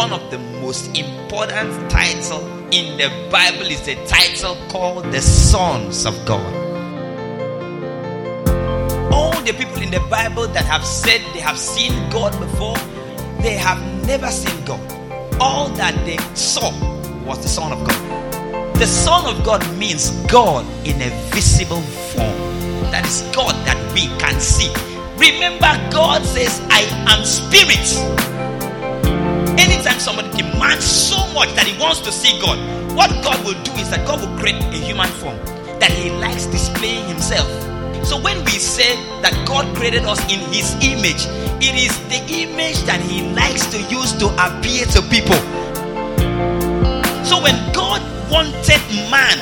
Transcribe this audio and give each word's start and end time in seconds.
one 0.00 0.14
of 0.14 0.30
the 0.30 0.38
most 0.64 0.96
important 0.96 1.90
titles 1.90 2.42
in 2.70 2.96
the 2.96 3.10
Bible 3.30 3.66
is 3.66 3.86
a 3.86 3.96
title 4.06 4.56
called 4.70 5.04
the 5.12 5.20
Sons 5.20 6.06
of 6.06 6.14
God. 6.24 6.54
All 9.12 9.38
the 9.42 9.52
people 9.52 9.82
in 9.82 9.90
the 9.90 10.00
Bible 10.08 10.48
that 10.48 10.64
have 10.64 10.86
said 10.86 11.20
they 11.34 11.40
have 11.40 11.58
seen 11.58 11.92
God 12.08 12.32
before, 12.40 12.78
they 13.42 13.58
have 13.58 13.78
never 14.06 14.30
seen 14.30 14.64
God. 14.64 14.80
All 15.38 15.68
that 15.80 15.94
they 16.06 16.16
saw 16.34 16.70
was 17.26 17.42
the 17.42 17.48
Son 17.48 17.70
of 17.70 17.86
God. 17.86 18.00
The 18.76 18.86
Son 18.86 19.26
of 19.26 19.44
God 19.44 19.60
means 19.76 20.12
God 20.32 20.64
in 20.86 20.96
a 21.02 21.10
visible 21.30 21.82
form. 22.12 22.40
That 22.90 23.04
is 23.04 23.20
God 23.36 23.52
that 23.66 23.76
we 23.92 24.06
can 24.18 24.40
see. 24.40 24.72
Remember, 25.18 25.68
God 25.92 26.24
says, 26.24 26.58
I 26.70 26.88
am 27.12 27.22
spirit 27.26 28.39
anytime 29.58 29.98
somebody 29.98 30.30
demands 30.36 30.84
so 30.84 31.16
much 31.32 31.52
that 31.54 31.66
he 31.66 31.78
wants 31.80 32.00
to 32.00 32.12
see 32.12 32.38
God, 32.40 32.58
what 32.96 33.10
God 33.24 33.44
will 33.44 33.60
do 33.62 33.72
is 33.80 33.90
that 33.90 34.06
God 34.06 34.20
will 34.20 34.38
create 34.38 34.62
a 34.62 34.78
human 34.78 35.08
form 35.18 35.36
that 35.80 35.90
he 35.90 36.10
likes 36.10 36.46
displaying 36.46 37.06
himself. 37.08 37.48
So 38.04 38.20
when 38.20 38.44
we 38.44 38.52
say 38.52 38.96
that 39.22 39.32
God 39.46 39.64
created 39.76 40.04
us 40.04 40.20
in 40.32 40.40
his 40.52 40.74
image, 40.80 41.24
it 41.60 41.74
is 41.76 41.92
the 42.08 42.20
image 42.32 42.82
that 42.84 43.00
he 43.00 43.22
likes 43.32 43.66
to 43.72 43.78
use 43.92 44.12
to 44.18 44.28
appear 44.40 44.86
to 44.96 45.00
people. 45.08 45.38
So 47.24 47.40
when 47.42 47.56
God 47.72 48.00
wanted 48.30 48.80
man, 49.10 49.36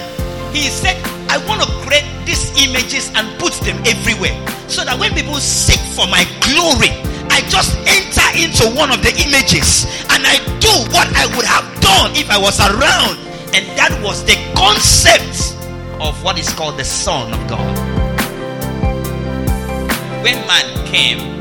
he 0.55 0.71
said, 0.71 0.97
I 1.31 1.39
want 1.47 1.63
to 1.63 1.69
create 1.87 2.07
these 2.25 2.51
images 2.59 3.11
and 3.15 3.27
put 3.39 3.53
them 3.63 3.79
everywhere 3.87 4.35
so 4.69 4.85
that 4.85 4.99
when 4.99 5.13
people 5.15 5.37
seek 5.37 5.81
for 5.95 6.07
my 6.07 6.25
glory, 6.45 6.93
I 7.39 7.41
just 7.43 7.79
enter 7.87 8.29
into 8.35 8.77
one 8.77 8.91
of 8.91 9.01
the 9.01 9.15
images 9.15 9.85
and 10.11 10.27
I 10.27 10.43
do 10.59 10.75
what 10.91 11.07
I 11.15 11.25
would 11.37 11.47
have 11.47 11.63
done 11.81 12.11
if 12.17 12.29
I 12.31 12.37
was 12.37 12.59
around. 12.59 13.15
And 13.55 13.63
that 13.79 13.97
was 14.03 14.25
the 14.25 14.35
concept 14.59 15.55
of 16.03 16.21
what 16.25 16.37
is 16.37 16.53
called 16.53 16.77
the 16.81 16.85
Son 16.85 17.33
of 17.33 17.39
God. 17.47 17.79
When 20.25 20.35
man 20.49 20.67
came, 20.85 21.39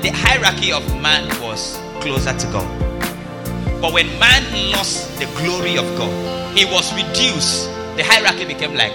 the 0.00 0.08
hierarchy 0.08 0.72
of 0.72 0.82
man 1.02 1.28
was 1.42 1.78
closer 2.00 2.32
to 2.32 2.46
God. 2.46 3.82
But 3.82 3.92
when 3.92 4.06
man 4.18 4.72
lost 4.72 5.18
the 5.18 5.26
glory 5.36 5.76
of 5.76 5.84
God, 5.98 6.56
he 6.56 6.64
was 6.64 6.90
reduced. 6.94 7.66
The 7.98 8.04
hierarchy 8.04 8.46
became 8.46 8.72
like 8.72 8.94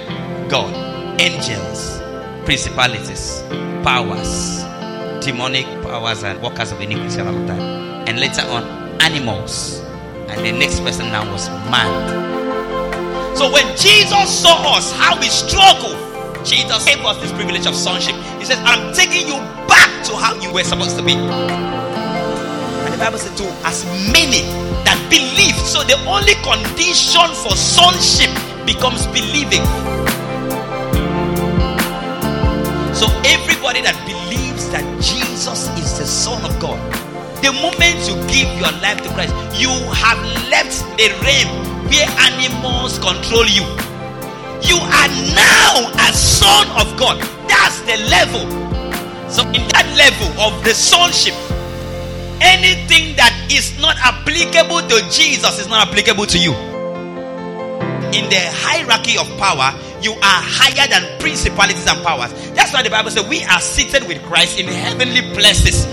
God, 0.50 0.74
angels, 1.22 2.02
principalities, 2.46 3.44
powers 3.84 4.71
demonic 5.22 5.66
powers 5.84 6.24
and 6.24 6.42
workers 6.42 6.72
of 6.72 6.82
iniquity 6.82 7.20
and 7.20 7.30
all 7.30 7.46
that. 7.46 7.60
And 8.10 8.20
later 8.20 8.42
on, 8.42 8.64
animals. 9.02 9.80
And 10.28 10.46
the 10.46 10.52
next 10.52 10.80
person 10.82 11.08
now 11.08 11.32
was 11.32 11.48
man. 11.70 13.38
So 13.38 13.52
when 13.52 13.66
Jesus 13.78 14.42
saw 14.42 14.76
us, 14.78 14.92
how 14.92 15.20
we 15.20 15.28
struggle, 15.28 15.96
Jesus 16.44 16.86
gave 16.86 17.00
us 17.06 17.18
this 17.22 17.32
privilege 17.32 17.66
of 17.68 17.76
sonship. 17.76 18.16
He 18.40 18.46
says, 18.46 18.60
I'm 18.66 18.94
taking 18.94 19.28
you 19.28 19.38
back 19.68 20.06
to 20.06 20.16
how 20.16 20.36
you 20.42 20.52
were 20.52 20.64
supposed 20.64 20.98
to 20.98 21.04
be. 21.04 21.14
And 21.14 22.94
the 22.94 22.98
Bible 22.98 23.18
said, 23.18 23.38
to 23.38 23.46
as 23.66 23.86
many 24.12 24.42
that 24.84 24.98
believe. 25.10 25.56
So 25.68 25.84
the 25.84 25.98
only 26.10 26.34
condition 26.42 27.30
for 27.46 27.56
sonship 27.56 28.32
becomes 28.66 29.06
believing. 29.08 29.64
So 32.94 33.08
everybody 33.26 33.82
that 33.82 33.96
believes 34.06 34.11
that 34.72 34.84
Jesus 35.02 35.68
is 35.78 36.00
the 36.00 36.06
Son 36.06 36.44
of 36.44 36.60
God. 36.60 36.80
The 37.44 37.52
moment 37.54 37.98
you 38.06 38.16
give 38.30 38.48
your 38.62 38.72
life 38.86 39.02
to 39.02 39.10
Christ, 39.14 39.34
you 39.58 39.70
have 39.98 40.22
left 40.54 40.78
the 40.98 41.10
realm 41.26 41.50
where 41.90 42.08
animals 42.30 43.00
control 43.00 43.46
you. 43.46 43.66
You 44.62 44.78
are 44.78 45.10
now 45.34 45.90
a 45.90 46.14
son 46.14 46.70
of 46.78 46.96
God. 46.98 47.20
That's 47.50 47.82
the 47.82 47.98
level. 48.14 48.46
So, 49.28 49.42
in 49.58 49.66
that 49.74 49.90
level 49.98 50.30
of 50.40 50.64
the 50.64 50.74
sonship, 50.74 51.34
anything 52.42 53.16
that 53.16 53.34
is 53.50 53.74
not 53.80 53.98
applicable 53.98 54.82
to 54.88 55.02
Jesus 55.10 55.58
is 55.58 55.68
not 55.68 55.88
applicable 55.88 56.28
to 56.28 56.38
you. 56.38 56.54
In 58.14 58.30
the 58.30 58.44
hierarchy 58.54 59.18
of 59.18 59.26
power, 59.40 59.74
you 60.02 60.14
are 60.14 60.42
higher 60.42 60.88
than 60.90 61.20
principalities 61.20 61.88
and 61.88 62.04
powers. 62.04 62.34
That's 62.52 62.74
why 62.74 62.82
the 62.84 62.90
Bible 62.90 63.12
says 63.12 63.28
we 63.28 63.44
are 63.46 63.62
seated 63.62 64.08
with 64.08 64.22
Christ 64.24 64.60
in 64.60 64.68
heavenly 64.68 65.22
places. 65.34 65.86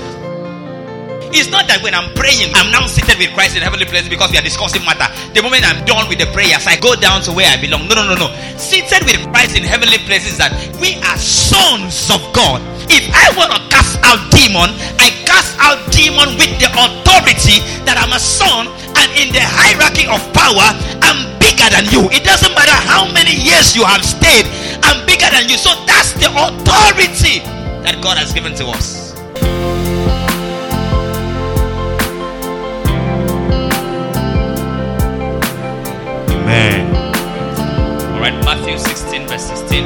It's 1.29 1.53
not 1.53 1.69
that 1.69 1.85
when 1.85 1.93
I'm 1.93 2.09
praying, 2.17 2.57
I'm 2.57 2.73
now 2.73 2.89
seated 2.89 3.21
with 3.21 3.37
Christ 3.37 3.53
in 3.53 3.61
heavenly 3.61 3.85
places 3.85 4.09
because 4.09 4.33
we 4.33 4.41
are 4.41 4.47
discussing 4.47 4.81
matter. 4.89 5.05
The 5.37 5.45
moment 5.45 5.61
I'm 5.69 5.85
done 5.85 6.09
with 6.09 6.17
the 6.17 6.29
prayers, 6.33 6.65
I 6.65 6.81
go 6.81 6.97
down 6.97 7.21
to 7.29 7.33
where 7.37 7.45
I 7.45 7.61
belong. 7.61 7.85
No, 7.85 8.01
no, 8.01 8.09
no, 8.09 8.17
no. 8.17 8.29
Seated 8.57 9.05
with 9.05 9.21
Christ 9.29 9.53
in 9.53 9.63
heavenly 9.63 10.01
places 10.09 10.41
that 10.41 10.57
we 10.81 10.97
are 11.05 11.21
sons 11.21 12.09
of 12.09 12.25
God. 12.33 12.65
If 12.89 13.13
I 13.13 13.29
want 13.37 13.53
to 13.53 13.61
cast 13.69 14.01
out 14.09 14.25
demon, 14.33 14.73
I 14.97 15.13
cast 15.29 15.53
out 15.61 15.77
demon 15.93 16.33
with 16.41 16.57
the 16.57 16.73
authority 16.73 17.61
that 17.85 18.01
I'm 18.01 18.17
a 18.17 18.21
son 18.21 18.73
and 18.97 19.09
in 19.21 19.29
the 19.29 19.45
hierarchy 19.45 20.09
of 20.09 20.25
power, 20.33 20.65
I'm 21.05 21.38
bigger 21.59 21.71
than 21.75 21.91
you. 21.91 22.09
It 22.11 22.25
doesn't 22.25 22.55
matter 22.55 22.79
how 22.87 23.11
many 23.13 23.35
years 23.35 23.75
you 23.75 23.85
have 23.85 24.05
stayed, 24.05 24.47
I'm 24.83 25.05
bigger 25.07 25.29
than 25.31 25.49
you. 25.49 25.57
So 25.57 25.71
that's 25.87 26.13
the 26.13 26.31
authority 26.31 27.41
that 27.83 27.99
God 28.03 28.17
has 28.19 28.33
given 28.33 28.55
to 28.57 28.67
us. 28.67 29.15
Amen. 36.31 36.95
All 38.15 38.21
right, 38.21 38.39
Matthew 38.45 38.79
16, 38.79 39.27
verse 39.27 39.49
16. 39.49 39.85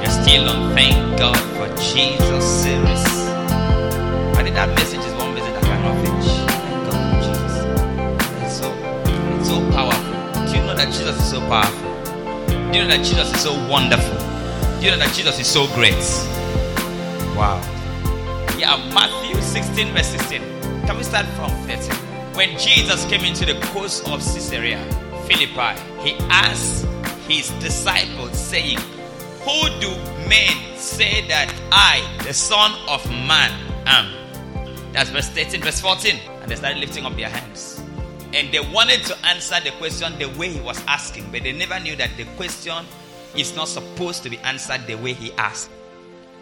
You're 0.00 0.24
still 0.24 0.48
on 0.48 0.74
Thank 0.74 1.18
God 1.18 1.38
for 1.56 1.68
Jesus 1.76 2.43
so 11.34 11.40
powerful? 11.48 11.90
Do 12.70 12.78
you 12.78 12.84
know 12.84 12.94
that 12.94 13.04
Jesus 13.04 13.34
is 13.34 13.40
so 13.40 13.52
wonderful? 13.68 14.16
Do 14.78 14.84
you 14.84 14.92
know 14.92 14.98
that 14.98 15.12
Jesus 15.14 15.40
is 15.40 15.48
so 15.48 15.66
great? 15.74 15.98
Wow. 17.34 17.58
Yeah, 18.56 18.76
Matthew 18.94 19.42
16, 19.42 19.92
verse 19.94 20.06
16. 20.06 20.40
Can 20.86 20.96
we 20.96 21.02
start 21.02 21.26
from 21.34 21.50
13? 21.66 21.92
When 22.36 22.56
Jesus 22.56 23.04
came 23.06 23.24
into 23.24 23.44
the 23.46 23.58
coast 23.74 24.06
of 24.06 24.20
Caesarea 24.20 24.78
Philippi, 25.26 25.74
he 26.04 26.14
asked 26.30 26.86
his 27.26 27.50
disciples, 27.58 28.38
saying, 28.38 28.78
Who 29.42 29.68
do 29.80 29.90
men 30.28 30.54
say 30.76 31.26
that 31.26 31.52
I, 31.72 31.98
the 32.22 32.32
Son 32.32 32.70
of 32.86 33.04
Man, 33.10 33.50
am? 33.86 34.06
That's 34.92 35.10
verse 35.10 35.30
13, 35.30 35.62
verse 35.62 35.80
14. 35.80 36.14
And 36.42 36.48
they 36.48 36.54
started 36.54 36.78
lifting 36.78 37.04
up 37.04 37.16
their 37.16 37.28
hands. 37.28 37.82
And 38.34 38.52
they 38.52 38.58
wanted 38.58 39.04
to 39.04 39.26
answer 39.26 39.60
the 39.62 39.70
question 39.78 40.18
the 40.18 40.26
way 40.36 40.48
he 40.48 40.60
was 40.60 40.82
asking, 40.88 41.30
but 41.30 41.44
they 41.44 41.52
never 41.52 41.78
knew 41.78 41.94
that 41.94 42.10
the 42.16 42.24
question 42.36 42.84
is 43.36 43.54
not 43.54 43.68
supposed 43.68 44.24
to 44.24 44.30
be 44.30 44.38
answered 44.38 44.88
the 44.88 44.96
way 44.96 45.12
he 45.12 45.32
asked. 45.34 45.70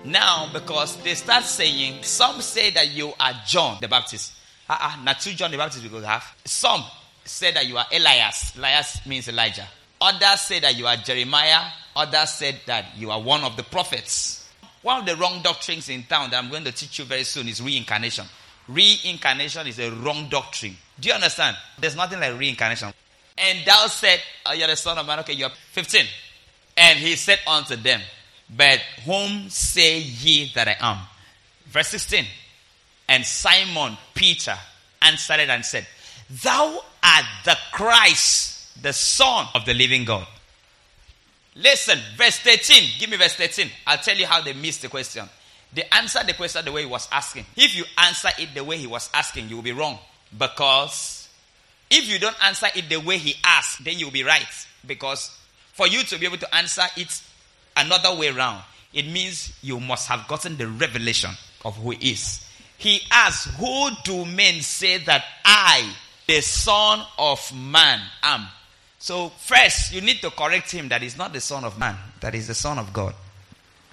Now, 0.03 0.49
because 0.53 0.97
they 1.03 1.15
start 1.15 1.45
saying, 1.45 2.03
some 2.03 2.41
say 2.41 2.71
that 2.71 2.91
you 2.93 3.13
are 3.21 3.33
John 3.47 3.77
the 3.81 3.89
Baptist. 3.89 4.33
Uh-uh, 4.71 5.03
not 5.05 5.21
two 5.21 5.33
John 5.33 5.51
the 5.51 5.59
Baptist 5.59 5.83
we 5.85 5.91
could 5.91 6.05
have. 6.05 6.25
Some 6.47 6.83
say 7.25 7.53
that 7.53 7.67
you 7.67 7.77
are 7.77 7.87
Elias. 7.93 8.57
Elias 8.57 9.07
means 9.07 9.29
Elijah. 9.29 9.69
Others 10.01 10.41
say 10.41 10.61
that 10.61 10.75
you 10.77 10.87
are 10.87 10.97
Jeremiah. 10.97 11.61
Others 11.95 12.31
said 12.31 12.61
that 12.67 12.97
you 12.97 13.11
are 13.11 13.21
one 13.21 13.43
of 13.45 13.57
the 13.57 13.63
prophets. 13.63 14.49
One 14.81 15.01
of 15.01 15.07
the 15.07 15.15
wrong 15.17 15.43
doctrines 15.43 15.89
in 15.91 16.05
town 16.05 16.31
that 16.31 16.43
I'm 16.43 16.51
going 16.51 16.65
to 16.65 16.73
teach 16.73 16.99
you 16.99 17.05
very 17.05 17.25
soon 17.25 17.49
is 17.49 17.61
reincarnation. 17.63 18.25
Reincarnation 18.69 19.67
is 19.67 19.79
a 19.79 19.91
wrong 19.91 20.29
doctrine. 20.29 20.77
Do 20.99 21.09
you 21.09 21.15
understand? 21.15 21.57
There's 21.79 21.97
nothing 21.97 22.21
like 22.21 22.39
reincarnation. 22.39 22.93
And 23.37 23.59
thou 23.67 23.87
said, 23.87 24.21
oh, 24.47 24.53
You're 24.53 24.69
the 24.69 24.77
son 24.77 24.99
of 24.99 25.07
man. 25.07 25.21
Okay, 25.21 25.33
you're 25.33 25.51
15. 25.73 26.05
And 26.77 26.99
he 26.99 27.17
said 27.17 27.41
unto 27.47 27.77
them, 27.77 28.01
But 28.55 28.81
whom 29.05 29.49
say 29.51 29.99
ye 29.99 30.53
that 30.55 30.69
I 30.69 30.77
am? 30.81 30.99
Verse 31.67 31.89
16. 31.89 32.25
And 33.09 33.25
Simon 33.25 33.97
Peter 34.15 34.57
answered 35.01 35.41
and 35.41 35.65
said, 35.65 35.87
Thou 36.43 36.83
art 37.03 37.25
the 37.45 37.57
Christ, 37.73 38.83
the 38.83 38.93
Son 38.93 39.47
of 39.55 39.65
the 39.65 39.75
living 39.75 40.05
God. 40.05 40.27
Listen, 41.57 41.99
verse 42.17 42.39
13. 42.39 42.91
Give 42.99 43.11
me 43.11 43.17
verse 43.17 43.35
13. 43.35 43.69
I'll 43.87 43.99
tell 43.99 44.17
you 44.17 44.27
how 44.27 44.41
they 44.41 44.55
missed 44.55 44.83
the 44.83 44.89
question. 44.89 45.29
They 45.75 45.85
answered 45.91 46.27
the 46.27 46.35
question 46.35 46.65
the 46.65 46.73
way 46.73 46.83
he 46.83 46.87
was 46.87 47.09
asking. 47.11 47.47
If 47.57 47.75
you 47.77 47.85
answer 47.99 48.29
it 48.39 48.55
the 48.55 48.63
way 48.65 48.77
he 48.77 48.87
was 48.87 49.09
asking, 49.15 49.49
you 49.49 49.57
will 49.57 49.63
be 49.63 49.73
wrong. 49.73 49.99
Because 50.37 51.29
if 51.91 52.09
you 52.09 52.19
don't 52.19 52.37
answer 52.45 52.67
it 52.75 52.89
the 52.89 52.99
way 52.99 53.19
he 53.19 53.35
asked, 53.43 53.85
then 53.85 53.99
you'll 53.99 54.11
be 54.11 54.25
right. 54.25 54.47
Because 54.87 55.31
for 55.73 55.87
you 55.87 56.03
to 56.05 56.19
be 56.19 56.27
able 56.27 56.39
to 56.39 56.55
answer 56.55 56.83
it 56.97 57.23
another 57.77 58.15
way 58.15 58.29
around, 58.29 58.63
it 58.93 59.07
means 59.07 59.53
you 59.63 59.81
must 59.81 60.09
have 60.09 60.29
gotten 60.29 60.57
the 60.57 60.69
revelation 60.69 61.31
of 61.65 61.77
who 61.77 61.91
he 61.93 62.13
is. 62.13 62.47
He 62.77 63.01
asked, 63.11 63.49
Who 63.59 63.91
do 64.05 64.25
men 64.25 64.61
say 64.61 64.99
that 64.99 65.25
I, 65.45 65.91
the 66.27 66.41
Son 66.41 67.03
of 67.19 67.55
Man 67.55 68.01
am. 68.23 68.47
So, 68.99 69.31
first, 69.31 69.93
you 69.93 70.01
need 70.01 70.21
to 70.21 70.31
correct 70.31 70.71
him 70.71 70.89
that 70.89 71.03
he's 71.03 71.17
not 71.17 71.33
the 71.33 71.41
Son 71.41 71.65
of 71.65 71.79
Man, 71.79 71.97
that 72.21 72.35
he's 72.35 72.47
the 72.47 72.55
Son 72.55 72.79
of 72.79 72.93
God. 72.93 73.15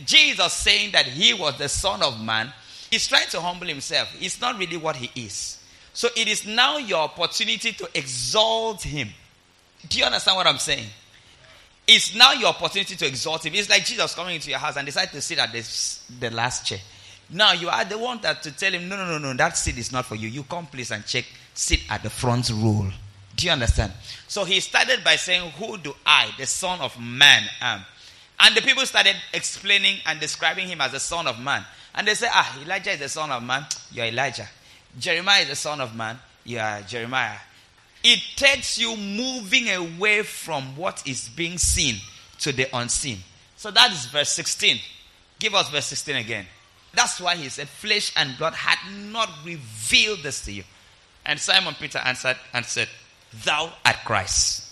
Jesus 0.05 0.53
saying 0.53 0.91
that 0.91 1.05
he 1.05 1.33
was 1.33 1.57
the 1.57 1.69
Son 1.69 2.01
of 2.01 2.21
Man, 2.21 2.51
he's 2.89 3.07
trying 3.07 3.27
to 3.29 3.41
humble 3.41 3.67
himself. 3.67 4.13
It's 4.19 4.39
not 4.39 4.57
really 4.57 4.77
what 4.77 4.95
he 4.95 5.11
is. 5.25 5.57
So, 5.93 6.07
it 6.15 6.27
is 6.27 6.45
now 6.45 6.77
your 6.77 6.99
opportunity 6.99 7.73
to 7.73 7.89
exalt 7.93 8.83
him. 8.83 9.09
Do 9.87 9.99
you 9.99 10.05
understand 10.05 10.37
what 10.37 10.47
I'm 10.47 10.57
saying? 10.57 10.87
It's 11.87 12.15
now 12.15 12.33
your 12.33 12.49
opportunity 12.49 12.95
to 12.95 13.07
exalt 13.07 13.45
him. 13.45 13.55
It's 13.55 13.69
like 13.69 13.83
Jesus 13.83 14.13
coming 14.13 14.35
into 14.35 14.49
your 14.49 14.59
house 14.59 14.77
and 14.77 14.85
decide 14.85 15.11
to 15.11 15.21
sit 15.21 15.39
at 15.39 15.51
this, 15.51 16.05
the 16.19 16.29
last 16.29 16.65
chair. 16.65 16.77
Now 17.31 17.53
you 17.53 17.69
are 17.69 17.85
the 17.85 17.97
one 17.97 18.19
that 18.21 18.43
to 18.43 18.51
tell 18.51 18.71
him, 18.71 18.87
no, 18.87 18.95
no, 18.95 19.05
no, 19.05 19.17
no, 19.17 19.33
that 19.33 19.57
seat 19.57 19.77
is 19.77 19.91
not 19.91 20.05
for 20.05 20.15
you. 20.15 20.27
You 20.27 20.43
come 20.43 20.67
please 20.67 20.91
and 20.91 21.05
check, 21.05 21.25
sit 21.53 21.81
at 21.89 22.03
the 22.03 22.09
front 22.09 22.49
row. 22.51 22.89
Do 23.35 23.45
you 23.45 23.51
understand? 23.51 23.93
So 24.27 24.43
he 24.45 24.59
started 24.59 25.03
by 25.03 25.15
saying, 25.15 25.49
Who 25.51 25.77
do 25.77 25.95
I, 26.05 26.31
the 26.37 26.45
Son 26.45 26.79
of 26.81 26.99
Man, 26.99 27.43
am? 27.61 27.85
And 28.39 28.55
the 28.55 28.61
people 28.61 28.85
started 28.85 29.15
explaining 29.33 29.97
and 30.05 30.19
describing 30.19 30.67
him 30.67 30.81
as 30.81 30.93
the 30.93 30.99
Son 30.99 31.27
of 31.27 31.39
Man. 31.39 31.63
And 31.93 32.07
they 32.07 32.13
say, 32.13 32.27
Ah, 32.31 32.59
Elijah 32.63 32.91
is 32.91 32.99
the 32.99 33.09
Son 33.09 33.31
of 33.31 33.43
Man. 33.43 33.65
You're 33.91 34.05
Elijah. 34.05 34.47
Jeremiah 34.97 35.41
is 35.41 35.49
the 35.49 35.55
Son 35.55 35.81
of 35.81 35.95
Man. 35.95 36.17
You 36.45 36.59
are 36.59 36.81
Jeremiah. 36.81 37.37
It 38.03 38.21
takes 38.35 38.77
you 38.77 38.95
moving 38.95 39.69
away 39.69 40.23
from 40.23 40.75
what 40.77 41.05
is 41.05 41.27
being 41.29 41.57
seen 41.57 41.95
to 42.39 42.53
the 42.53 42.67
unseen. 42.75 43.19
So 43.57 43.71
that 43.71 43.91
is 43.91 44.05
verse 44.05 44.29
16. 44.29 44.79
Give 45.37 45.53
us 45.53 45.69
verse 45.69 45.85
16 45.87 46.15
again. 46.15 46.45
That's 46.93 47.19
why 47.19 47.35
he 47.35 47.49
said, 47.49 47.67
Flesh 47.67 48.13
and 48.15 48.37
blood 48.37 48.53
had 48.53 48.79
not 49.11 49.29
revealed 49.45 50.19
this 50.23 50.45
to 50.45 50.51
you. 50.51 50.63
And 51.25 51.39
Simon 51.39 51.75
Peter 51.79 51.99
answered 51.99 52.37
and 52.53 52.65
said, 52.65 52.87
Thou 53.43 53.71
art 53.85 53.97
Christ, 54.05 54.71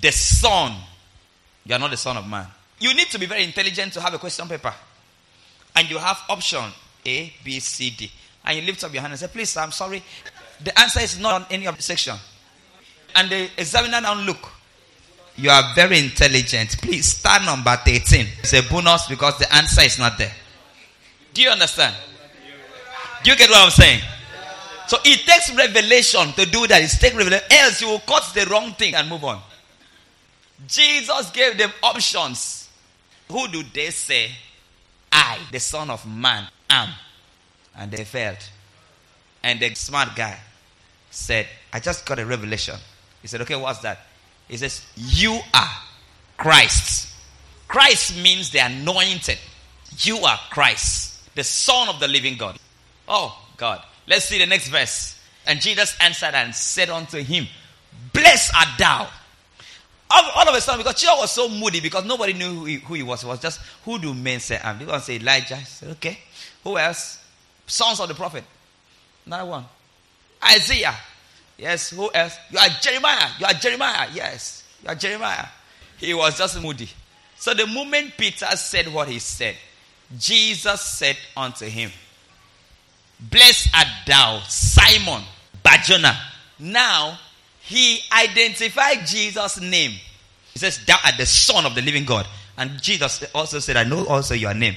the 0.00 0.10
Son. 0.10 0.74
You 1.64 1.74
are 1.76 1.78
not 1.78 1.90
the 1.90 1.96
Son 1.96 2.16
of 2.16 2.26
Man. 2.26 2.46
You 2.84 2.92
need 2.92 3.08
to 3.12 3.18
be 3.18 3.24
very 3.24 3.44
intelligent 3.44 3.94
to 3.94 4.00
have 4.02 4.12
a 4.12 4.18
question 4.18 4.46
paper. 4.46 4.74
And 5.74 5.88
you 5.88 5.96
have 5.96 6.18
option 6.28 6.64
A, 7.06 7.32
B, 7.42 7.58
C, 7.58 7.88
D. 7.88 8.12
And 8.44 8.58
you 8.58 8.62
lift 8.66 8.84
up 8.84 8.92
your 8.92 9.00
hand 9.00 9.14
and 9.14 9.18
say, 9.18 9.26
Please, 9.26 9.56
I'm 9.56 9.72
sorry. 9.72 10.02
The 10.62 10.78
answer 10.78 11.00
is 11.00 11.18
not 11.18 11.32
on 11.32 11.46
any 11.50 11.66
of 11.66 11.78
the 11.78 11.82
section. 11.82 12.14
And 13.16 13.30
the 13.30 13.48
examiner 13.56 14.02
now 14.02 14.12
look. 14.20 14.50
You 15.36 15.48
are 15.48 15.74
very 15.74 15.98
intelligent. 15.98 16.76
Please 16.82 17.06
start 17.06 17.46
number 17.46 17.74
13. 17.74 18.26
It's 18.40 18.52
a 18.52 18.60
bonus 18.68 19.06
because 19.06 19.38
the 19.38 19.50
answer 19.54 19.80
is 19.80 19.98
not 19.98 20.18
there. 20.18 20.34
Do 21.32 21.40
you 21.40 21.48
understand? 21.48 21.94
Do 23.22 23.30
you 23.30 23.36
get 23.38 23.48
what 23.48 23.64
I'm 23.64 23.70
saying? 23.70 24.02
So 24.88 24.98
it 25.06 25.20
takes 25.20 25.54
revelation 25.54 26.32
to 26.34 26.44
do 26.44 26.66
that. 26.66 26.82
It 26.82 26.90
takes 27.00 27.16
revelation. 27.16 27.46
Else 27.50 27.80
you 27.80 27.88
will 27.88 28.00
cut 28.00 28.30
the 28.34 28.44
wrong 28.44 28.74
thing 28.74 28.94
and 28.94 29.08
move 29.08 29.24
on. 29.24 29.40
Jesus 30.68 31.30
gave 31.30 31.56
them 31.56 31.72
options. 31.82 32.63
Who 33.30 33.48
do 33.48 33.62
they 33.72 33.90
say? 33.90 34.30
I, 35.10 35.38
the 35.50 35.60
Son 35.60 35.90
of 35.90 36.06
Man, 36.06 36.46
am. 36.68 36.90
And 37.76 37.90
they 37.90 38.04
failed. 38.04 38.38
And 39.42 39.60
the 39.60 39.74
smart 39.74 40.16
guy 40.16 40.38
said, 41.10 41.46
I 41.72 41.80
just 41.80 42.06
got 42.06 42.18
a 42.18 42.26
revelation. 42.26 42.76
He 43.22 43.28
said, 43.28 43.40
Okay, 43.42 43.56
what's 43.56 43.80
that? 43.80 44.00
He 44.48 44.56
says, 44.56 44.84
You 44.96 45.40
are 45.52 45.70
Christ. 46.36 47.14
Christ 47.68 48.20
means 48.22 48.50
the 48.50 48.58
anointed. 48.58 49.38
You 49.98 50.18
are 50.18 50.38
Christ 50.50 51.14
the 51.34 51.44
Son 51.44 51.88
of 51.88 52.00
the 52.00 52.08
living 52.08 52.36
God. 52.36 52.58
Oh, 53.08 53.36
God. 53.56 53.82
Let's 54.06 54.26
see 54.26 54.38
the 54.38 54.46
next 54.46 54.68
verse. 54.68 55.20
And 55.46 55.60
Jesus 55.60 55.96
answered 56.00 56.34
and 56.34 56.54
said 56.54 56.90
unto 56.90 57.22
him, 57.22 57.46
Blessed 58.12 58.54
art 58.54 58.78
thou. 58.78 59.08
All, 60.10 60.30
all 60.36 60.48
of 60.48 60.54
a 60.54 60.60
sudden, 60.60 60.80
because 60.82 61.00
Chia 61.00 61.10
was 61.16 61.30
so 61.30 61.48
moody 61.48 61.80
because 61.80 62.04
nobody 62.04 62.32
knew 62.34 62.54
who 62.54 62.64
he, 62.66 62.74
who 62.76 62.94
he 62.94 63.02
was. 63.02 63.24
It 63.24 63.26
was 63.26 63.40
just, 63.40 63.60
who 63.84 63.98
do 63.98 64.14
men 64.14 64.40
say 64.40 64.60
I'm? 64.62 64.78
They 64.78 64.84
going 64.84 64.98
to 64.98 65.04
say 65.04 65.16
Elijah. 65.16 65.56
He 65.56 65.64
said, 65.64 65.90
okay. 65.92 66.18
Who 66.62 66.78
else? 66.78 67.18
Sons 67.66 68.00
of 68.00 68.08
the 68.08 68.14
prophet. 68.14 68.44
Another 69.26 69.50
one. 69.50 69.64
Isaiah. 70.44 70.94
Yes. 71.56 71.90
Who 71.90 72.10
else? 72.12 72.36
You 72.50 72.58
are 72.58 72.68
Jeremiah. 72.80 73.28
You 73.38 73.46
are 73.46 73.54
Jeremiah. 73.54 74.08
Yes. 74.12 74.64
You 74.82 74.90
are 74.90 74.94
Jeremiah. 74.94 75.46
He 75.98 76.12
was 76.14 76.36
just 76.36 76.60
moody. 76.60 76.88
So 77.36 77.54
the 77.54 77.66
moment 77.66 78.14
Peter 78.16 78.46
said 78.56 78.92
what 78.92 79.08
he 79.08 79.18
said, 79.18 79.56
Jesus 80.18 80.80
said 80.80 81.16
unto 81.36 81.66
him, 81.66 81.90
Blessed 83.18 83.74
art 83.74 83.86
thou, 84.06 84.40
Simon 84.48 85.22
Barjona. 85.62 86.18
Now, 86.58 87.18
he 87.64 88.00
identified 88.12 89.06
Jesus' 89.06 89.60
name. 89.60 89.92
He 90.52 90.58
says, 90.58 90.84
Thou 90.84 90.96
art 91.04 91.14
the 91.16 91.26
Son 91.26 91.64
of 91.64 91.74
the 91.74 91.82
living 91.82 92.04
God. 92.04 92.26
And 92.56 92.80
Jesus 92.80 93.24
also 93.34 93.58
said, 93.58 93.76
I 93.76 93.84
know 93.84 94.06
also 94.06 94.34
your 94.34 94.54
name. 94.54 94.76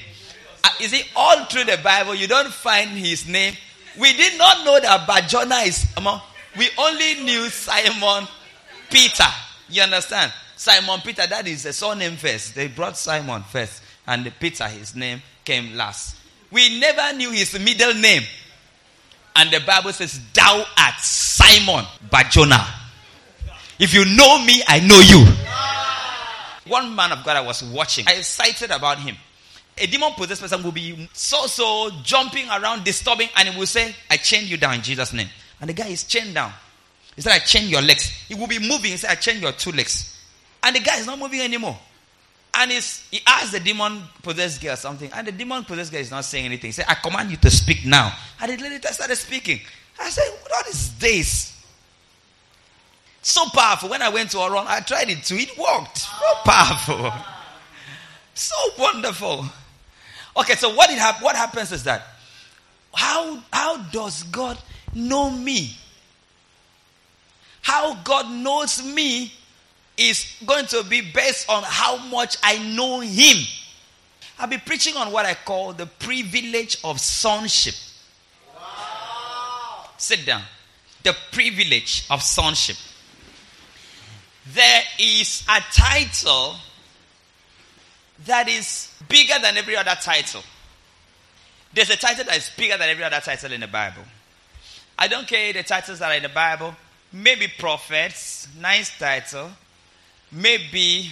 Uh, 0.64 0.70
you 0.80 0.88
see, 0.88 1.04
all 1.16 1.46
through 1.46 1.66
the 1.66 1.78
Bible, 1.84 2.16
you 2.16 2.28
don't 2.28 2.52
find 2.52 2.90
his 2.92 3.28
name. 3.28 3.54
We 4.00 4.14
did 4.14 4.38
not 4.38 4.66
know 4.66 4.80
that 4.80 5.06
Barjona 5.06 5.58
is 5.58 5.86
among. 5.98 6.22
We 6.58 6.70
only 6.78 7.16
knew 7.24 7.50
Simon 7.50 8.28
Peter. 8.90 9.26
You 9.70 9.84
understand? 9.84 10.32
Simon 10.56 11.02
Peter, 11.02 11.28
that 11.28 11.48
is 11.48 11.64
the 11.64 11.74
surname 11.74 12.16
first. 12.16 12.56
They 12.56 12.68
brought 12.68 12.98
Simon 12.98 13.44
first 13.44 13.84
and 14.08 14.32
Peter, 14.40 14.68
his 14.68 14.96
name, 14.96 15.22
came 15.44 15.76
last. 15.76 16.16
We 16.50 16.80
never 16.80 17.16
knew 17.16 17.32
his 17.32 17.60
middle 17.60 17.94
name. 17.94 18.24
And 19.36 19.52
the 19.52 19.60
Bible 19.60 19.94
says, 19.94 20.20
Thou 20.34 20.66
art 20.78 21.00
Simon 21.00 21.86
Barjona. 22.10 22.66
If 23.80 23.94
you 23.94 24.06
know 24.06 24.44
me, 24.44 24.64
I 24.68 24.80
know 24.80 25.00
you. 25.00 25.26
One 26.72 26.96
man 26.96 27.12
of 27.12 27.24
God 27.24 27.38
I 27.38 27.42
was 27.42 27.64
watching, 27.64 28.06
I 28.08 28.14
excited 28.14 28.72
about 28.72 29.00
him. 29.00 29.16
A 29.78 29.86
demon 29.86 30.12
possessed 30.14 30.42
person 30.42 30.64
will 30.64 30.72
be 30.72 31.08
so 31.14 31.46
so 31.46 31.92
jumping 32.04 32.50
around, 32.50 32.84
disturbing, 32.84 33.30
and 33.36 33.48
he 33.48 33.58
will 33.58 33.68
say, 33.68 33.96
I 34.10 34.18
chain 34.18 34.48
you 34.48 34.58
down 34.58 34.74
in 34.76 34.82
Jesus' 34.82 35.14
name. 35.14 35.30
And 35.62 35.70
the 35.70 35.74
guy 35.74 35.88
is 35.88 36.04
chained 36.04 36.34
down. 36.34 36.52
He 37.16 37.22
said, 37.22 37.34
I 37.34 37.40
chain 37.40 37.70
your 37.70 37.82
legs. 37.82 38.06
He 38.28 38.34
will 38.36 38.48
be 38.48 38.60
moving. 38.60 38.92
He 38.92 38.98
said, 38.98 39.12
I 39.12 39.16
chain 39.16 39.40
your 39.42 39.52
two 39.52 39.72
legs. 39.72 40.20
And 40.64 40.76
the 40.76 40.80
guy 40.80 40.98
is 40.98 41.06
not 41.06 41.20
moving 41.20 41.42
anymore. 41.42 41.78
And 42.56 42.72
he 42.72 43.22
asked 43.28 43.52
the 43.52 43.60
demon 43.60 44.02
possessed 44.24 44.62
girl 44.62 44.76
something, 44.76 45.12
and 45.14 45.28
the 45.28 45.32
demon 45.32 45.64
possessed 45.64 45.92
girl 45.92 46.02
is 46.02 46.10
not 46.10 46.26
saying 46.26 46.46
anything. 46.46 46.70
He 46.70 46.72
said, 46.72 46.86
I 46.88 46.96
command 46.96 47.30
you 47.30 47.38
to 47.38 47.52
speak 47.52 47.86
now. 47.86 48.12
And 48.42 48.52
the 48.52 48.58
lady 48.58 48.82
started 48.88 49.16
speaking. 49.16 49.60
I 50.00 50.10
said, 50.10 50.28
What 50.50 50.68
is 50.68 50.98
this? 50.98 51.57
So 53.28 53.44
powerful. 53.50 53.90
When 53.90 54.02
I 54.02 54.08
went 54.08 54.32
to 54.32 54.38
Oron, 54.38 54.68
I 54.68 54.80
tried 54.80 55.10
it 55.10 55.22
too. 55.22 55.36
It 55.36 55.58
worked. 55.58 55.98
So 55.98 56.34
powerful. 56.46 57.12
So 58.34 58.56
wonderful. 58.80 59.46
Okay, 60.38 60.56
so 60.56 60.74
what, 60.74 60.90
it 60.90 60.98
ha- 60.98 61.18
what 61.20 61.36
happens 61.36 61.74
is 61.74 61.84
that 61.84 62.04
how, 62.94 63.44
how 63.52 63.80
does 63.92 64.24
God 64.24 64.58
know 64.94 65.30
me? 65.30 65.76
How 67.64 67.96
God 67.96 68.32
knows 68.32 68.82
me 68.82 69.34
is 69.98 70.26
going 70.46 70.68
to 70.68 70.86
be 70.86 71.02
based 71.02 71.50
on 71.50 71.64
how 71.66 71.98
much 71.98 72.38
I 72.42 72.60
know 72.60 73.02
Him. 73.02 73.46
I'll 74.40 74.48
be 74.48 74.58
preaching 74.58 74.96
on 74.96 75.12
what 75.12 75.26
I 75.26 75.34
call 75.34 75.74
the 75.74 75.86
privilege 75.86 76.78
of 76.82 77.02
sonship. 77.02 77.76
Wow. 78.56 79.90
Sit 79.98 80.26
down. 80.26 80.44
The 81.04 81.14
privilege 81.34 82.06
of 82.10 82.24
sonship. 82.24 82.78
There 84.54 84.82
is 85.00 85.44
a 85.50 85.62
title 85.72 86.56
that 88.26 88.48
is 88.48 88.94
bigger 89.08 89.36
than 89.42 89.58
every 89.58 89.76
other 89.76 89.96
title. 90.02 90.42
There's 91.74 91.90
a 91.90 91.98
title 91.98 92.26
that 92.26 92.38
is 92.38 92.50
bigger 92.58 92.78
than 92.78 92.90
every 92.90 93.04
other 93.04 93.20
title 93.20 93.52
in 93.52 93.62
the 93.62 93.68
Bible. 93.68 94.04
I 94.98 95.08
don't 95.08 95.28
care 95.28 95.54
the 95.54 95.64
titles 95.64 96.00
that 96.00 96.12
are 96.12 96.16
in 96.16 96.24
the 96.24 96.30
Bible. 96.30 96.76
Maybe 97.14 97.48
prophets, 97.58 98.48
nice 98.60 98.98
title 98.98 99.52
maybe 100.32 101.12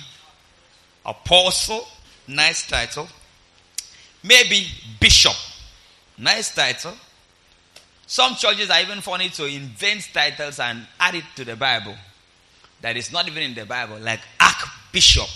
apostle, 1.06 1.86
nice 2.28 2.68
title. 2.68 3.08
Maybe 4.24 4.68
bishop, 5.00 5.36
nice 6.18 6.54
title. 6.54 6.94
Some 8.08 8.36
churches 8.36 8.70
are 8.70 8.82
even 8.82 9.02
funny 9.02 9.30
to 9.30 9.46
invent 9.46 10.10
titles 10.14 10.60
and 10.60 10.86
add 11.00 11.16
it 11.16 11.24
to 11.36 11.46
the 11.46 11.56
Bible 11.56 11.96
that 12.86 12.96
is 12.98 13.12
not 13.12 13.28
even 13.28 13.42
in 13.42 13.56
the 13.56 13.66
Bible, 13.66 13.98
like 13.98 14.20
archbishop. 14.40 15.28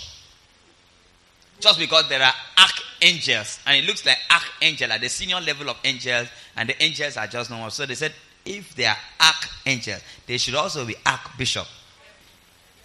Just 1.58 1.80
because 1.80 2.08
there 2.08 2.22
are 2.22 2.32
archangels, 2.56 3.58
and 3.66 3.76
it 3.76 3.84
looks 3.84 4.06
like 4.06 4.18
archangel 4.30 4.92
at 4.92 5.00
the 5.00 5.08
senior 5.08 5.40
level 5.40 5.68
of 5.68 5.76
angels, 5.82 6.28
and 6.54 6.68
the 6.68 6.80
angels 6.80 7.16
are 7.16 7.26
just 7.26 7.50
normal. 7.50 7.70
So 7.70 7.86
they 7.86 7.96
said, 7.96 8.12
if 8.44 8.72
they 8.76 8.84
are 8.84 8.96
archangels, 9.20 10.00
they 10.28 10.38
should 10.38 10.54
also 10.54 10.86
be 10.86 10.94
archbishop. 11.04 11.66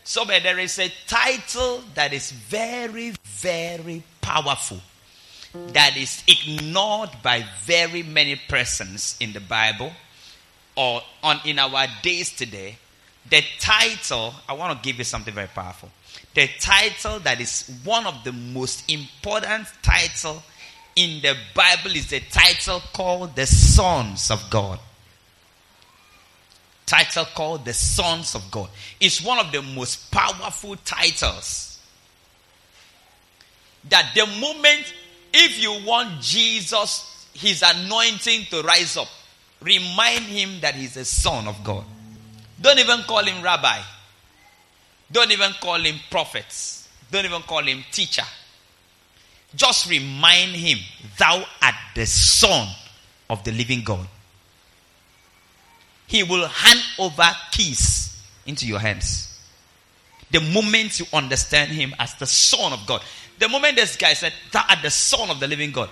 So, 0.04 0.26
but 0.26 0.42
there 0.42 0.58
is 0.58 0.80
a 0.80 0.92
title 1.06 1.84
that 1.94 2.12
is 2.12 2.32
very, 2.32 3.14
very 3.24 4.02
powerful 4.20 4.80
that 5.54 5.96
is 5.96 6.24
ignored 6.28 7.12
by 7.22 7.46
very 7.62 8.02
many 8.02 8.36
persons 8.50 9.16
in 9.20 9.32
the 9.32 9.42
Bible. 9.42 9.94
or 10.76 11.02
on 11.24 11.40
in 11.46 11.60
our 11.60 11.88
days 12.02 12.36
today, 12.36 12.78
the 13.30 13.44
title, 13.60 14.34
I 14.48 14.54
want 14.54 14.78
to 14.78 14.88
give 14.88 14.98
you 14.98 15.04
something 15.04 15.34
very 15.34 15.48
powerful. 15.48 15.90
The 16.34 16.50
title 16.60 17.20
that 17.20 17.42
is 17.42 17.72
one 17.84 18.06
of 18.06 18.24
the 18.24 18.32
most 18.32 18.90
important 18.92 19.68
title 19.82 20.44
in 20.96 21.22
the 21.22 21.36
Bible 21.54 21.92
is 21.92 22.10
the 22.10 22.20
title 22.20 22.82
called 22.94 23.36
the 23.36 23.46
Sons 23.46 24.32
of 24.32 24.50
God. 24.50 24.80
Title 26.86 27.26
called 27.34 27.66
the 27.66 27.74
Sons 27.74 28.36
of 28.36 28.50
God. 28.52 28.70
It's 29.00 29.24
one 29.24 29.40
of 29.40 29.52
the 29.52 29.62
most 29.62 30.12
powerful 30.12 30.76
titles. 30.86 31.80
That 33.90 34.12
the 34.16 34.26
moment, 34.40 34.94
if 35.34 35.62
you 35.62 35.86
want 35.86 36.22
Jesus, 36.22 37.28
his 37.34 37.64
anointing 37.66 38.46
to 38.52 38.62
rise 38.62 38.98
up, 38.98 39.08
remind 39.62 40.26
him 40.26 40.60
that 40.62 40.76
he's 40.76 40.96
a 40.96 41.06
son 41.06 41.48
of 41.48 41.64
God. 41.64 41.86
Don't 42.60 42.80
even 42.80 43.02
call 43.02 43.24
him 43.24 43.44
rabbi. 43.44 43.80
Don't 45.12 45.32
even 45.32 45.52
call 45.62 45.80
him 45.80 45.96
prophets. 46.10 46.88
Don't 47.12 47.26
even 47.26 47.42
call 47.42 47.64
him 47.64 47.84
teacher. 47.92 48.24
Just 49.56 49.90
remind 49.90 50.52
him, 50.52 50.80
thou 51.18 51.46
art 51.62 51.76
the 51.96 52.06
son 52.06 52.68
of 53.30 53.44
the 53.44 53.52
living 53.52 53.84
God. 53.84 54.08
He 56.08 56.24
will 56.24 56.48
hand 56.48 56.80
over 57.00 57.30
keys 57.52 58.22
into 58.46 58.68
your 58.68 58.80
hands. 58.80 59.40
The 60.32 60.42
moment 60.42 61.00
you 61.00 61.06
understand 61.14 61.72
him 61.72 61.96
as 62.00 62.14
the 62.16 62.26
son 62.26 62.74
of 62.74 62.86
God. 62.86 63.02
The 63.40 63.48
moment 63.48 63.76
this 63.76 63.96
guy 63.96 64.14
said, 64.14 64.34
Thou 64.52 64.64
art 64.68 64.80
the 64.82 64.90
son 64.90 65.30
of 65.30 65.40
the 65.40 65.48
living 65.48 65.72
God. 65.72 65.90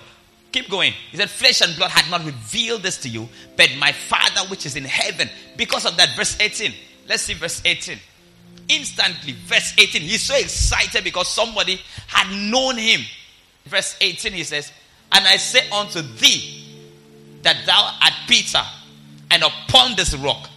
Keep 0.54 0.70
going. 0.70 0.92
He 1.10 1.16
said, 1.16 1.28
Flesh 1.30 1.62
and 1.62 1.76
blood 1.76 1.90
had 1.90 2.08
not 2.08 2.24
revealed 2.24 2.84
this 2.84 2.98
to 2.98 3.08
you, 3.08 3.28
but 3.56 3.70
my 3.76 3.90
Father 3.90 4.48
which 4.48 4.66
is 4.66 4.76
in 4.76 4.84
heaven. 4.84 5.28
Because 5.56 5.84
of 5.84 5.96
that, 5.96 6.14
verse 6.14 6.38
18. 6.38 6.72
Let's 7.08 7.24
see 7.24 7.34
verse 7.34 7.60
18. 7.64 7.98
Instantly, 8.68 9.32
verse 9.32 9.74
18. 9.76 10.02
He's 10.02 10.22
so 10.22 10.36
excited 10.36 11.02
because 11.02 11.26
somebody 11.26 11.80
had 12.06 12.30
known 12.52 12.78
him. 12.78 13.00
Verse 13.64 13.96
18, 14.00 14.32
he 14.32 14.44
says, 14.44 14.70
And 15.10 15.26
I 15.26 15.38
say 15.38 15.68
unto 15.70 16.02
thee 16.02 16.64
that 17.42 17.66
thou 17.66 17.98
art 18.00 18.14
Peter, 18.28 18.62
and 19.32 19.42
upon 19.42 19.96
this 19.96 20.14
rock 20.14 20.48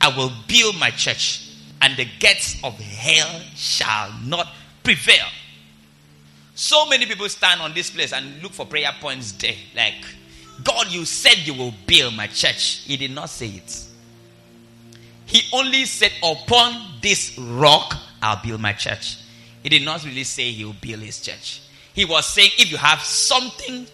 I 0.00 0.08
will 0.16 0.32
build 0.48 0.80
my 0.80 0.90
church, 0.90 1.48
and 1.80 1.96
the 1.96 2.08
gates 2.18 2.56
of 2.64 2.76
hell 2.80 3.40
shall 3.54 4.12
not 4.24 4.48
prevail. 4.82 5.26
So 6.54 6.86
many 6.86 7.06
people 7.06 7.28
stand 7.28 7.60
on 7.60 7.74
this 7.74 7.90
place 7.90 8.12
and 8.12 8.42
look 8.42 8.52
for 8.52 8.66
prayer 8.66 8.92
points 9.00 9.32
there. 9.32 9.56
Like, 9.74 10.04
God, 10.62 10.90
you 10.90 11.04
said 11.04 11.38
you 11.38 11.54
will 11.54 11.74
build 11.86 12.14
my 12.14 12.28
church. 12.28 12.82
He 12.84 12.96
did 12.96 13.10
not 13.10 13.28
say 13.28 13.48
it. 13.48 13.84
He 15.26 15.42
only 15.52 15.84
said, 15.84 16.12
Upon 16.22 17.00
this 17.02 17.36
rock, 17.38 17.96
I'll 18.22 18.40
build 18.42 18.60
my 18.60 18.72
church. 18.72 19.18
He 19.62 19.68
did 19.68 19.84
not 19.84 20.04
really 20.04 20.24
say 20.24 20.52
he 20.52 20.64
will 20.64 20.76
build 20.80 21.00
his 21.00 21.20
church. 21.20 21.62
He 21.92 22.04
was 22.04 22.26
saying, 22.26 22.50
If 22.58 22.70
you 22.70 22.76
have 22.76 23.00
something 23.00 23.86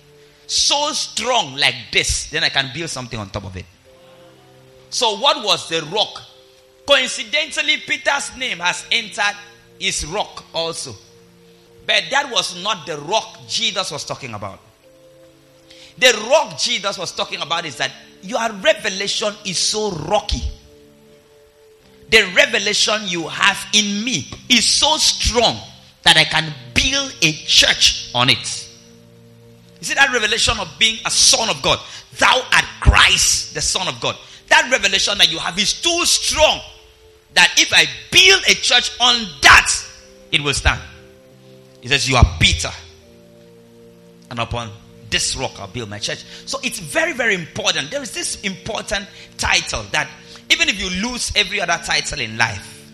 so 0.46 0.92
strong 0.92 1.54
like 1.56 1.76
this, 1.92 2.28
then 2.28 2.44
I 2.44 2.50
can 2.50 2.70
build 2.74 2.90
something 2.90 3.18
on 3.18 3.30
top 3.30 3.44
of 3.44 3.56
it. 3.56 3.64
So, 4.90 5.16
what 5.18 5.44
was 5.44 5.68
the 5.68 5.82
rock? 5.84 6.22
Coincidentally, 6.86 7.76
Peter's 7.78 8.36
name 8.36 8.58
has 8.58 8.84
entered 8.90 9.36
his 9.78 10.04
rock 10.04 10.44
also. 10.52 10.94
But 11.90 12.04
that 12.12 12.30
was 12.30 12.62
not 12.62 12.86
the 12.86 12.98
rock 12.98 13.36
Jesus 13.48 13.90
was 13.90 14.04
talking 14.04 14.32
about. 14.34 14.60
The 15.98 16.12
rock 16.30 16.56
Jesus 16.56 16.96
was 16.96 17.10
talking 17.10 17.40
about 17.40 17.66
is 17.66 17.78
that 17.78 17.90
your 18.22 18.48
revelation 18.52 19.34
is 19.44 19.58
so 19.58 19.90
rocky. 19.90 20.40
The 22.08 22.32
revelation 22.36 22.94
you 23.06 23.26
have 23.26 23.58
in 23.74 24.04
me 24.04 24.28
is 24.48 24.64
so 24.64 24.98
strong 24.98 25.58
that 26.04 26.16
I 26.16 26.22
can 26.22 26.54
build 26.74 27.12
a 27.22 27.32
church 27.32 28.12
on 28.14 28.30
it. 28.30 28.68
You 29.80 29.86
see 29.86 29.94
that 29.94 30.12
revelation 30.12 30.60
of 30.60 30.68
being 30.78 30.98
a 31.04 31.10
son 31.10 31.48
of 31.50 31.60
God? 31.60 31.80
Thou 32.18 32.40
art 32.52 32.66
Christ, 32.80 33.54
the 33.54 33.60
Son 33.60 33.88
of 33.88 34.00
God. 34.00 34.16
That 34.48 34.70
revelation 34.70 35.18
that 35.18 35.32
you 35.32 35.38
have 35.38 35.58
is 35.58 35.82
too 35.82 36.04
strong 36.04 36.60
that 37.34 37.52
if 37.56 37.72
I 37.72 37.86
build 38.12 38.42
a 38.48 38.54
church 38.54 38.92
on 39.00 39.26
that, 39.42 39.72
it 40.30 40.40
will 40.40 40.54
stand. 40.54 40.80
He 41.80 41.88
says, 41.88 42.08
You 42.08 42.16
are 42.16 42.26
Peter. 42.38 42.70
And 44.30 44.38
upon 44.38 44.70
this 45.10 45.34
rock 45.34 45.58
I'll 45.58 45.68
build 45.68 45.90
my 45.90 45.98
church. 45.98 46.24
So 46.46 46.58
it's 46.62 46.78
very, 46.78 47.12
very 47.12 47.34
important. 47.34 47.90
There 47.90 48.02
is 48.02 48.12
this 48.12 48.40
important 48.42 49.08
title 49.36 49.82
that 49.90 50.08
even 50.50 50.68
if 50.68 50.80
you 50.80 51.08
lose 51.08 51.32
every 51.36 51.60
other 51.60 51.80
title 51.84 52.20
in 52.20 52.36
life, 52.36 52.90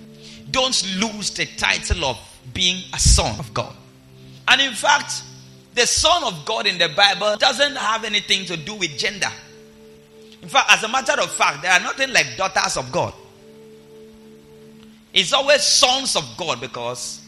don't 0.51 0.99
lose 0.99 1.31
the 1.31 1.47
title 1.57 2.05
of 2.05 2.19
being 2.55 2.83
a 2.95 2.99
son 2.99 3.39
of 3.39 3.53
God. 3.53 3.75
And 4.49 4.61
in 4.61 4.73
fact, 4.73 5.23
the 5.75 5.87
son 5.87 6.25
of 6.25 6.45
God 6.47 6.67
in 6.67 6.79
the 6.79 6.89
Bible 6.89 7.37
doesn't 7.37 7.77
have 7.77 8.05
anything 8.05 8.47
to 8.47 8.57
do 8.57 8.75
with 8.75 8.97
gender. 8.97 9.29
In 10.43 10.49
fact, 10.49 10.71
as 10.73 10.83
a 10.85 10.89
matter 10.89 11.21
of 11.21 11.31
fact, 11.31 11.63
there 11.63 11.73
are 11.73 11.81
nothing 11.81 12.13
like 12.13 12.37
daughters 12.37 12.77
of 12.77 12.93
God. 12.93 13.13
It's 15.13 15.33
always 15.33 15.63
sons 15.63 16.15
of 16.15 16.25
God 16.37 16.61
because 16.61 17.21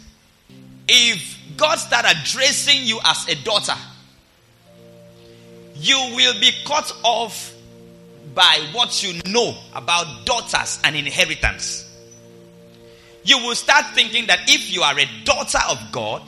if 0.87 1.38
God 1.59 1.77
start 1.77 2.07
addressing 2.09 2.85
you 2.85 3.01
as 3.05 3.29
a 3.29 3.35
daughter, 3.45 3.75
you 5.75 5.97
will 6.15 6.41
be 6.41 6.53
cut 6.65 6.91
off 7.03 7.53
by 8.35 8.67
what 8.73 9.03
you 9.03 9.21
know 9.31 9.57
about 9.75 10.25
daughters 10.25 10.79
and 10.85 10.97
inheritance. 10.97 11.85
You 13.25 13.39
will 13.39 13.57
start 13.57 13.85
thinking 13.95 14.29
that 14.29 14.49
if 14.49 14.73
you 14.73 14.83
are 14.83 14.99
a 14.99 15.07
daughter 15.25 15.59
of 15.69 15.79
God, 15.93 16.23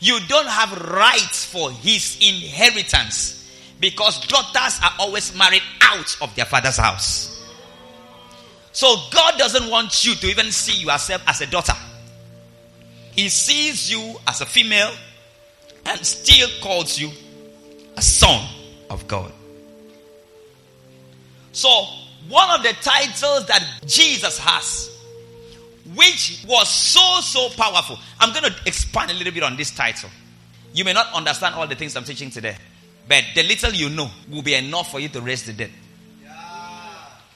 you 0.00 0.18
don't 0.26 0.48
have 0.48 0.72
rights 0.90 1.44
for 1.44 1.70
his 1.70 2.18
inheritance 2.20 3.38
because 3.78 4.26
daughters 4.26 4.80
are 4.82 4.92
always 4.98 5.36
married 5.36 5.62
out 5.80 6.16
of 6.20 6.34
their 6.34 6.44
father's 6.44 6.76
house. 6.76 7.40
So 8.72 8.96
God 9.12 9.38
doesn't 9.38 9.70
want 9.70 10.04
you 10.04 10.16
to 10.16 10.26
even 10.26 10.50
see 10.50 10.82
yourself 10.82 11.22
as 11.28 11.40
a 11.40 11.46
daughter. 11.46 11.74
He 13.12 13.28
sees 13.28 13.90
you 13.90 14.16
as 14.26 14.40
a 14.40 14.46
female 14.46 14.92
and 15.86 16.04
still 16.04 16.48
calls 16.60 16.98
you 16.98 17.10
a 17.96 18.02
son 18.02 18.48
of 18.90 19.06
God. 19.06 19.32
So, 21.52 21.68
one 22.28 22.50
of 22.50 22.62
the 22.62 22.72
titles 22.80 23.46
that 23.46 23.66
Jesus 23.86 24.38
has, 24.38 24.98
which 25.94 26.44
was 26.48 26.68
so, 26.68 27.20
so 27.20 27.48
powerful, 27.50 27.98
I'm 28.18 28.32
going 28.32 28.50
to 28.50 28.56
expand 28.64 29.10
a 29.10 29.14
little 29.14 29.32
bit 29.32 29.42
on 29.42 29.56
this 29.56 29.70
title. 29.70 30.08
You 30.72 30.84
may 30.84 30.94
not 30.94 31.12
understand 31.12 31.54
all 31.54 31.66
the 31.66 31.74
things 31.74 31.94
I'm 31.96 32.04
teaching 32.04 32.30
today, 32.30 32.56
but 33.06 33.24
the 33.34 33.42
little 33.42 33.72
you 33.72 33.90
know 33.90 34.10
will 34.30 34.42
be 34.42 34.54
enough 34.54 34.90
for 34.90 35.00
you 35.00 35.08
to 35.10 35.20
raise 35.20 35.44
the 35.44 35.52
dead. 35.52 35.70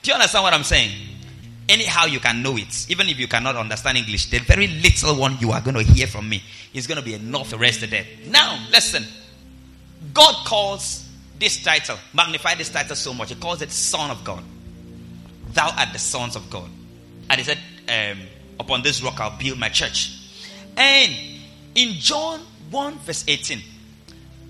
Do 0.02 0.10
you 0.10 0.14
understand 0.14 0.44
what 0.44 0.54
I'm 0.54 0.64
saying? 0.64 0.92
Anyhow, 1.68 2.06
you 2.06 2.20
can 2.20 2.42
know 2.42 2.56
it. 2.56 2.88
Even 2.88 3.08
if 3.08 3.18
you 3.18 3.26
cannot 3.26 3.56
understand 3.56 3.98
English, 3.98 4.30
the 4.30 4.38
very 4.38 4.68
little 4.68 5.16
one 5.16 5.36
you 5.40 5.50
are 5.50 5.60
going 5.60 5.74
to 5.76 5.82
hear 5.82 6.06
from 6.06 6.28
me 6.28 6.42
is 6.72 6.86
going 6.86 6.98
to 6.98 7.04
be 7.04 7.14
enough 7.14 7.50
to 7.50 7.58
rest 7.58 7.80
the 7.80 7.86
dead. 7.86 8.06
Now, 8.28 8.64
listen. 8.70 9.04
God 10.12 10.46
calls 10.46 11.08
this 11.38 11.62
title, 11.62 11.98
magnify 12.14 12.54
this 12.54 12.70
title 12.70 12.96
so 12.96 13.12
much. 13.12 13.30
He 13.30 13.34
calls 13.34 13.62
it 13.62 13.70
Son 13.70 14.10
of 14.10 14.22
God. 14.24 14.42
Thou 15.52 15.70
art 15.76 15.92
the 15.92 15.98
sons 15.98 16.36
of 16.36 16.48
God. 16.50 16.70
And 17.28 17.38
he 17.40 17.44
said, 17.44 17.58
um, 17.88 18.22
Upon 18.58 18.82
this 18.82 19.02
rock 19.02 19.20
I'll 19.20 19.38
build 19.38 19.58
my 19.58 19.68
church. 19.68 20.18
And 20.76 21.12
in 21.74 21.92
John 21.94 22.40
1, 22.70 22.98
verse 23.00 23.24
18, 23.26 23.60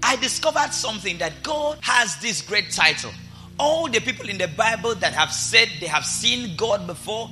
I 0.02 0.16
discovered 0.16 0.72
something 0.72 1.18
that 1.18 1.42
God 1.42 1.78
has 1.82 2.16
this 2.18 2.42
great 2.42 2.70
title 2.70 3.10
all 3.58 3.88
the 3.88 4.00
people 4.00 4.28
in 4.28 4.38
the 4.38 4.48
Bible 4.48 4.94
that 4.96 5.12
have 5.14 5.32
said 5.32 5.68
they 5.80 5.86
have 5.86 6.04
seen 6.04 6.56
God 6.56 6.86
before, 6.86 7.30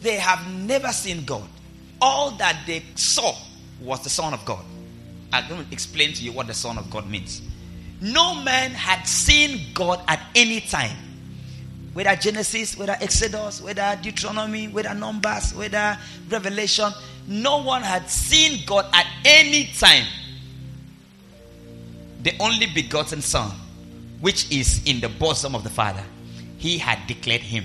they 0.00 0.16
have 0.16 0.46
never 0.52 0.88
seen 0.88 1.24
God. 1.24 1.48
All 2.00 2.32
that 2.32 2.62
they 2.66 2.82
saw 2.94 3.34
was 3.80 4.02
the 4.02 4.10
Son 4.10 4.34
of 4.34 4.44
God. 4.44 4.64
I'm 5.32 5.48
going 5.48 5.64
to 5.64 5.72
explain 5.72 6.12
to 6.14 6.22
you 6.22 6.32
what 6.32 6.46
the 6.46 6.54
Son 6.54 6.76
of 6.78 6.90
God 6.90 7.08
means. 7.08 7.42
No 8.00 8.42
man 8.42 8.70
had 8.72 9.04
seen 9.04 9.60
God 9.74 10.00
at 10.08 10.20
any 10.34 10.60
time. 10.60 10.96
Whether 11.92 12.16
Genesis, 12.16 12.76
whether 12.76 12.96
Exodus, 13.00 13.60
whether 13.60 13.98
Deuteronomy, 14.00 14.68
whether 14.68 14.94
Numbers, 14.94 15.54
whether 15.54 15.98
Revelation, 16.28 16.92
no 17.26 17.62
one 17.62 17.82
had 17.82 18.08
seen 18.08 18.64
God 18.66 18.86
at 18.92 19.06
any 19.24 19.66
time. 19.66 20.06
The 22.22 22.32
only 22.40 22.66
begotten 22.66 23.20
Son 23.22 23.50
which 24.20 24.50
is 24.50 24.82
in 24.84 25.00
the 25.00 25.08
bosom 25.08 25.54
of 25.54 25.64
the 25.64 25.70
Father, 25.70 26.02
he 26.58 26.78
had 26.78 27.06
declared 27.06 27.40
him. 27.40 27.64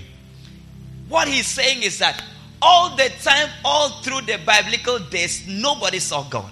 What 1.10 1.28
he's 1.28 1.48
saying 1.48 1.84
is 1.84 2.00
that 2.00 2.24
all 2.62 2.96
the 2.96 3.12
time, 3.22 3.50
all 3.64 3.90
through 4.02 4.22
the 4.22 4.40
biblical 4.46 5.00
days, 5.00 5.46
nobody 5.48 6.00
saw 6.00 6.24
God. 6.24 6.50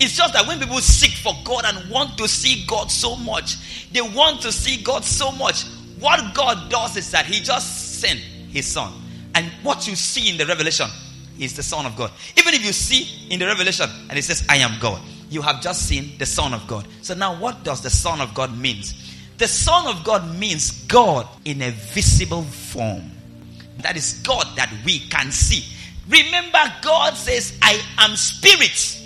It's 0.00 0.16
just 0.16 0.32
that 0.32 0.46
when 0.46 0.58
people 0.58 0.78
seek 0.78 1.12
for 1.12 1.32
God 1.44 1.64
and 1.66 1.90
want 1.90 2.16
to 2.18 2.26
see 2.26 2.64
God 2.66 2.90
so 2.90 3.16
much, 3.16 3.90
they 3.92 4.00
want 4.00 4.40
to 4.42 4.50
see 4.52 4.82
God 4.82 5.04
so 5.04 5.30
much. 5.32 5.64
What 6.00 6.34
God 6.34 6.70
does 6.70 6.96
is 6.96 7.10
that 7.12 7.26
He 7.26 7.40
just 7.40 8.00
sent 8.00 8.20
his 8.54 8.66
son. 8.66 8.92
And 9.34 9.46
what 9.62 9.86
you 9.88 9.96
see 9.96 10.30
in 10.30 10.38
the 10.38 10.46
revelation 10.46 10.86
is 11.38 11.56
the 11.56 11.62
Son 11.62 11.84
of 11.84 11.96
God. 11.96 12.12
Even 12.38 12.54
if 12.54 12.64
you 12.64 12.72
see 12.72 13.28
in 13.32 13.40
the 13.40 13.46
revelation 13.46 13.90
and 14.08 14.16
it 14.16 14.22
says, 14.22 14.46
I 14.48 14.58
am 14.58 14.78
God, 14.80 15.02
you 15.28 15.42
have 15.42 15.60
just 15.60 15.88
seen 15.88 16.16
the 16.18 16.26
Son 16.26 16.54
of 16.54 16.66
God. 16.68 16.86
So 17.02 17.14
now 17.14 17.38
what 17.38 17.64
does 17.64 17.82
the 17.82 17.90
Son 17.90 18.20
of 18.20 18.32
God 18.32 18.56
means? 18.56 18.94
The 19.38 19.48
Son 19.48 19.86
of 19.86 20.04
God 20.04 20.38
means 20.38 20.70
God 20.86 21.26
in 21.44 21.60
a 21.62 21.70
visible 21.70 22.42
form. 22.42 23.10
That 23.78 23.96
is 23.96 24.20
God 24.24 24.46
that 24.56 24.72
we 24.84 25.00
can 25.00 25.32
see. 25.32 25.64
Remember, 26.08 26.58
God 26.82 27.14
says, 27.14 27.58
I 27.60 27.80
am 27.98 28.16
spirit. 28.16 29.00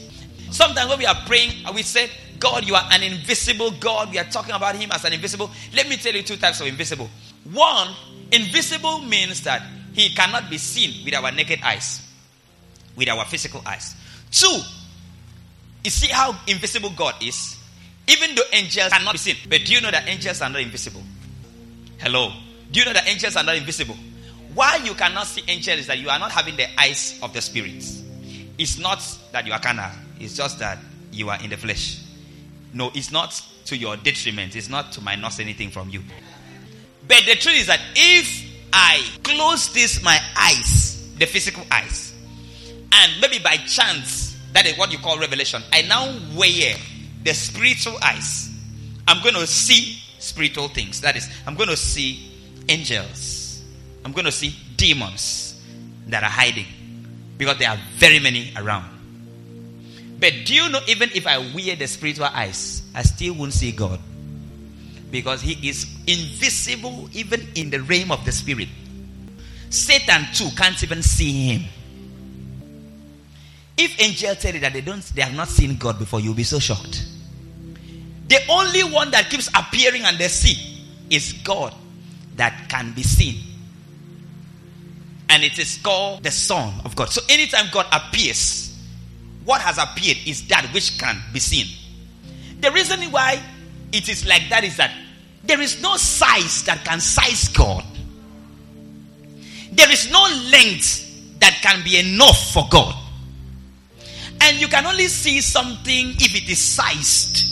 Sometimes 0.50 0.88
when 0.88 0.98
we 0.98 1.06
are 1.06 1.16
praying, 1.26 1.52
we 1.74 1.82
say, 1.82 2.10
God, 2.38 2.66
you 2.66 2.74
are 2.74 2.88
an 2.92 3.02
invisible 3.02 3.70
God. 3.72 4.10
We 4.10 4.18
are 4.18 4.24
talking 4.24 4.54
about 4.54 4.76
Him 4.76 4.90
as 4.92 5.04
an 5.04 5.12
invisible. 5.12 5.50
Let 5.74 5.88
me 5.88 5.96
tell 5.96 6.14
you 6.14 6.22
two 6.22 6.36
types 6.36 6.60
of 6.60 6.66
invisible. 6.66 7.08
One, 7.52 7.88
invisible 8.30 9.00
means 9.00 9.42
that 9.42 9.62
He 9.92 10.14
cannot 10.14 10.50
be 10.50 10.58
seen 10.58 11.04
with 11.04 11.14
our 11.14 11.32
naked 11.32 11.60
eyes, 11.62 12.00
with 12.96 13.08
our 13.08 13.24
physical 13.24 13.62
eyes. 13.66 13.94
Two, 14.30 14.60
you 15.84 15.90
see 15.90 16.08
how 16.08 16.38
invisible 16.46 16.90
God 16.90 17.14
is? 17.22 17.56
Even 18.08 18.34
though 18.34 18.42
angels 18.52 18.90
cannot 18.90 19.12
be 19.12 19.18
seen. 19.18 19.36
But 19.48 19.64
do 19.64 19.72
you 19.72 19.80
know 19.80 19.90
that 19.90 20.08
angels 20.08 20.40
are 20.40 20.48
not 20.50 20.62
invisible? 20.62 21.02
Hello. 21.98 22.32
Do 22.72 22.80
you 22.80 22.86
know 22.86 22.92
that 22.92 23.08
angels 23.08 23.36
are 23.36 23.44
not 23.44 23.56
invisible? 23.56 23.96
Why 24.54 24.76
you 24.76 24.94
cannot 24.94 25.26
see 25.26 25.42
angels 25.46 25.80
is 25.80 25.86
that 25.86 25.98
you 25.98 26.08
are 26.08 26.18
not 26.18 26.32
having 26.32 26.56
the 26.56 26.66
eyes 26.80 27.18
of 27.22 27.32
the 27.32 27.40
spirit. 27.40 27.84
It's 28.58 28.78
not 28.78 29.02
that 29.32 29.46
you 29.46 29.52
are 29.52 29.60
carnal, 29.60 29.90
it's 30.18 30.36
just 30.36 30.58
that 30.58 30.78
you 31.12 31.30
are 31.30 31.40
in 31.42 31.50
the 31.50 31.56
flesh. 31.56 32.02
No, 32.72 32.90
it's 32.94 33.12
not 33.12 33.40
to 33.66 33.76
your 33.76 33.96
detriment, 33.96 34.56
it's 34.56 34.68
not 34.68 34.92
to 34.92 35.00
minus 35.00 35.38
anything 35.38 35.70
from 35.70 35.90
you. 35.90 36.02
But 37.06 37.24
the 37.24 37.36
truth 37.36 37.56
is 37.56 37.66
that 37.68 37.80
if 37.94 38.44
I 38.72 39.00
close 39.22 39.72
this, 39.72 40.02
my 40.02 40.18
eyes, 40.36 41.08
the 41.18 41.26
physical 41.26 41.62
eyes, 41.70 42.12
and 42.92 43.12
maybe 43.20 43.38
by 43.38 43.56
chance, 43.58 44.36
that 44.52 44.66
is 44.66 44.76
what 44.76 44.90
you 44.92 44.98
call 44.98 45.18
revelation, 45.18 45.62
I 45.72 45.82
now 45.82 46.18
wear 46.36 46.74
the 47.22 47.34
spiritual 47.34 47.98
eyes. 48.02 48.50
I'm 49.06 49.22
going 49.22 49.34
to 49.34 49.46
see 49.46 49.98
spiritual 50.18 50.68
things. 50.68 51.00
That 51.00 51.16
is, 51.16 51.28
I'm 51.46 51.54
going 51.54 51.68
to 51.68 51.76
see 51.76 52.30
angels. 52.68 53.62
I'm 54.04 54.12
going 54.12 54.26
to 54.26 54.32
see 54.32 54.54
demons 54.76 55.60
that 56.06 56.22
are 56.22 56.30
hiding 56.30 56.66
because 57.36 57.58
there 57.58 57.70
are 57.70 57.78
very 57.96 58.18
many 58.18 58.52
around. 58.56 58.86
But 60.20 60.32
do 60.44 60.54
you 60.54 60.68
know, 60.68 60.80
even 60.88 61.10
if 61.14 61.26
I 61.26 61.38
wear 61.38 61.76
the 61.76 61.86
spiritual 61.86 62.26
eyes, 62.26 62.82
I 62.94 63.02
still 63.02 63.34
won't 63.34 63.52
see 63.52 63.72
God 63.72 64.00
because 65.10 65.40
He 65.40 65.68
is 65.68 65.86
invisible 66.06 67.08
even 67.12 67.46
in 67.54 67.70
the 67.70 67.80
realm 67.82 68.10
of 68.10 68.24
the 68.24 68.32
spirit. 68.32 68.68
Satan 69.70 70.26
too 70.34 70.48
can't 70.56 70.82
even 70.82 71.02
see 71.02 71.54
Him. 71.54 71.68
If 73.78 74.00
angels 74.00 74.38
tell 74.38 74.52
you 74.52 74.60
that 74.60 74.72
they 74.72 74.80
don't, 74.80 75.00
they 75.14 75.22
have 75.22 75.34
not 75.34 75.46
seen 75.46 75.76
God 75.76 76.00
before, 76.00 76.18
you'll 76.18 76.34
be 76.34 76.42
so 76.42 76.58
shocked. 76.58 77.06
The 78.26 78.40
only 78.50 78.82
one 78.82 79.12
that 79.12 79.30
keeps 79.30 79.48
appearing 79.54 80.02
and 80.02 80.18
they 80.18 80.26
see 80.26 80.84
is 81.08 81.32
God 81.44 81.72
that 82.36 82.68
can 82.68 82.92
be 82.92 83.04
seen. 83.04 83.36
And 85.30 85.44
it 85.44 85.58
is 85.58 85.78
called 85.78 86.24
the 86.24 86.30
Son 86.32 86.74
of 86.84 86.96
God. 86.96 87.10
So 87.10 87.22
anytime 87.28 87.66
God 87.70 87.86
appears, 87.92 88.76
what 89.44 89.60
has 89.60 89.78
appeared 89.78 90.18
is 90.26 90.46
that 90.48 90.68
which 90.74 90.98
can 90.98 91.16
be 91.32 91.38
seen. 91.38 91.66
The 92.60 92.72
reason 92.72 93.00
why 93.12 93.40
it 93.92 94.08
is 94.08 94.26
like 94.26 94.48
that 94.50 94.64
is 94.64 94.76
that 94.78 94.92
there 95.44 95.60
is 95.60 95.80
no 95.80 95.96
size 95.96 96.64
that 96.64 96.84
can 96.84 97.00
size 97.00 97.48
God. 97.48 97.84
There 99.70 99.90
is 99.90 100.10
no 100.10 100.22
length 100.50 101.38
that 101.38 101.60
can 101.62 101.84
be 101.84 101.98
enough 101.98 102.52
for 102.52 102.66
God. 102.68 102.94
And 104.48 104.58
you 104.58 104.66
can 104.66 104.86
only 104.86 105.08
see 105.08 105.42
something 105.42 106.14
if 106.16 106.34
it 106.34 106.48
is 106.48 106.58
sized. 106.58 107.44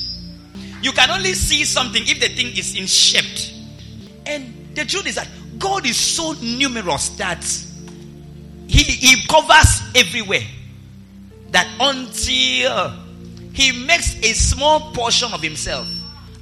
You 0.80 0.92
can 0.92 1.10
only 1.10 1.34
see 1.34 1.66
something 1.66 2.02
if 2.02 2.20
the 2.20 2.28
thing 2.28 2.56
is 2.56 2.74
in 2.74 2.86
shape. 2.86 3.52
And 4.24 4.74
the 4.74 4.86
truth 4.86 5.06
is 5.06 5.16
that 5.16 5.28
God 5.58 5.84
is 5.84 5.98
so 5.98 6.32
numerous 6.40 7.10
that 7.18 7.44
he, 8.66 8.82
he 8.82 9.28
covers 9.28 9.82
everywhere. 9.94 10.40
That 11.50 11.68
until 11.78 12.94
he 13.52 13.72
makes 13.84 14.16
a 14.20 14.32
small 14.32 14.92
portion 14.92 15.34
of 15.34 15.42
himself 15.42 15.86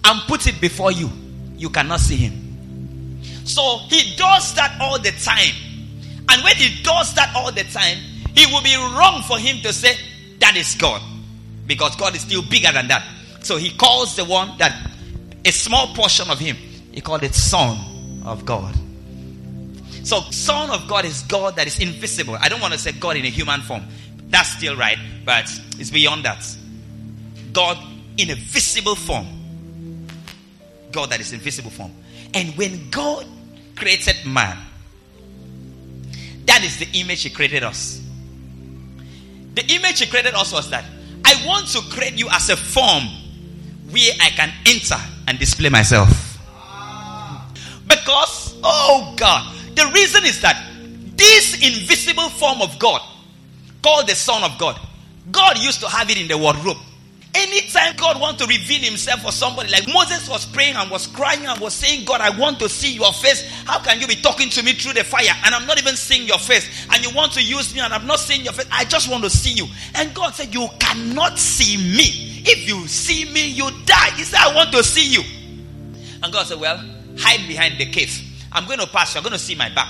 and 0.05 0.21
puts 0.29 0.47
it 0.47 0.61
before 0.61 0.93
you, 0.93 1.11
you 1.57 1.69
cannot 1.69 1.99
see 1.99 2.17
him. 2.17 3.25
So 3.45 3.79
he 3.88 4.14
does 4.14 4.55
that 4.55 4.79
all 4.81 5.01
the 5.01 5.11
time. 5.21 5.55
And 6.29 6.45
when 6.45 6.55
he 6.55 6.81
does 6.85 7.12
that 7.14 7.35
all 7.35 7.51
the 7.51 7.64
time, 7.64 7.99
it 8.37 8.53
will 8.53 8.62
be 8.62 8.77
wrong 8.97 9.23
for 9.23 9.37
him 9.37 9.61
to 9.62 9.73
say, 9.73 9.97
That 10.38 10.57
is 10.57 10.75
God. 10.75 11.03
Because 11.66 11.97
God 11.97 12.14
is 12.14 12.23
still 12.23 12.42
bigger 12.42 12.73
than 12.73 12.88
that. 12.88 13.07
So 13.40 13.57
he 13.57 13.70
calls 13.77 14.16
the 14.16 14.25
one 14.25 14.57
that 14.59 14.90
a 15.44 15.51
small 15.53 15.94
portion 15.94 16.31
of 16.31 16.38
him, 16.38 16.57
he 16.92 17.01
called 17.01 17.23
it 17.23 17.35
Son 17.35 18.23
of 18.25 18.44
God. 18.44 18.75
So, 20.05 20.20
Son 20.31 20.70
of 20.70 20.87
God 20.87 21.07
is 21.07 21.23
God 21.23 21.57
that 21.57 21.66
is 21.66 21.79
invisible. 21.79 22.37
I 22.38 22.51
don't 22.51 22.61
want 22.61 22.75
to 22.75 22.79
say 22.79 22.92
God 22.92 23.16
in 23.16 23.25
a 23.25 23.31
human 23.31 23.62
form. 23.62 23.85
That's 24.29 24.51
still 24.51 24.77
right, 24.77 24.99
but 25.25 25.51
it's 25.79 25.90
beyond 25.90 26.27
that. 26.27 26.44
God 27.55 27.79
in 28.18 28.29
a 28.31 28.35
visible 28.35 28.97
form. 28.97 29.27
God 30.92 31.09
that 31.09 31.20
is 31.20 31.33
in 31.33 31.40
visible 31.40 31.70
form. 31.70 31.92
And 32.35 32.55
when 32.57 32.90
God 32.90 33.27
created 33.77 34.16
man, 34.27 34.59
that 36.44 36.62
is 36.62 36.79
the 36.79 36.88
image 37.01 37.23
He 37.23 37.31
created 37.31 37.62
us. 37.62 38.04
The 39.55 39.64
image 39.73 40.01
He 40.01 40.07
created 40.07 40.35
us 40.35 40.53
was 40.53 40.71
that 40.71 40.85
I 41.25 41.47
want 41.47 41.69
to 41.69 41.81
create 41.90 42.14
you 42.14 42.29
as 42.31 42.51
a 42.51 42.57
form 42.57 43.05
where 43.90 44.12
I 44.21 44.31
can 44.31 44.53
enter 44.67 44.97
and 45.29 45.38
display 45.38 45.69
myself. 45.69 46.09
Because, 47.87 48.55
oh 48.62 49.14
God, 49.17 49.55
the 49.75 49.90
reason 49.95 50.25
is 50.25 50.40
that 50.40 50.71
this 51.17 51.55
invisible 51.62 52.29
form 52.31 52.61
of 52.61 52.79
God, 52.79 53.01
called 53.83 54.09
the 54.09 54.14
Son 54.14 54.43
of 54.43 54.59
God, 54.59 54.79
God 55.31 55.59
used 55.59 55.81
to 55.81 55.88
have 55.88 56.11
it 56.11 56.19
in 56.19 56.29
the 56.29 56.37
wardrobe. 56.37 56.79
Anytime 57.35 57.97
God 57.97 58.20
wants 58.20 58.40
to 58.42 58.49
reveal 58.49 58.81
himself 58.81 59.23
for 59.23 59.33
somebody, 59.33 59.68
like 59.68 59.88
Moses 59.92 60.29
was 60.29 60.47
praying 60.47 60.77
and 60.77 60.88
was 60.88 61.09
crying 61.09 61.44
and 61.44 61.61
was 61.61 61.75
saying, 61.75 62.05
God, 62.05 62.20
I 62.20 62.31
want 62.31 62.61
to 62.61 62.68
see 62.68 62.94
your 62.94 63.12
face. 63.12 63.42
How 63.64 63.81
can 63.81 64.01
you 64.01 64.07
be 64.07 64.14
talking 64.14 64.51
to 64.51 64.62
me 64.62 64.73
through 64.73 64.92
the 64.92 65.03
fire 65.03 65.35
and 65.44 65.53
I'm 65.53 65.66
not 65.66 65.79
even 65.79 65.97
seeing 65.97 66.29
your 66.29 66.38
face? 66.38 66.87
And 66.92 67.05
you 67.05 67.12
want 67.12 67.33
to 67.33 67.42
use 67.42 67.75
me 67.75 67.81
and 67.81 67.92
I'm 67.92 68.07
not 68.07 68.20
seeing 68.20 68.44
your 68.44 68.53
face. 68.53 68.68
I 68.70 68.85
just 68.85 69.11
want 69.11 69.25
to 69.25 69.31
see 69.31 69.53
you. 69.53 69.66
And 69.97 70.14
God 70.14 70.35
said, 70.35 70.55
You 70.55 70.68
cannot 70.79 71.37
see 71.37 71.77
me. 71.77 72.42
If 72.47 72.68
you 72.68 72.87
see 72.87 73.25
me, 73.25 73.49
you 73.49 73.68
die. 73.85 74.11
He 74.12 74.23
said, 74.23 74.38
I 74.38 74.55
want 74.55 74.70
to 74.70 74.85
see 74.85 75.12
you. 75.12 75.23
And 76.23 76.33
God 76.33 76.47
said, 76.47 76.61
Well, 76.61 76.79
hide 77.18 77.49
behind 77.49 77.81
the 77.81 77.87
cave. 77.87 78.16
I'm 78.53 78.66
going 78.66 78.79
to 78.79 78.87
pass. 78.87 79.14
You're 79.14 79.25
going 79.25 79.33
to 79.33 79.40
see 79.40 79.57
my 79.57 79.75
back. 79.75 79.88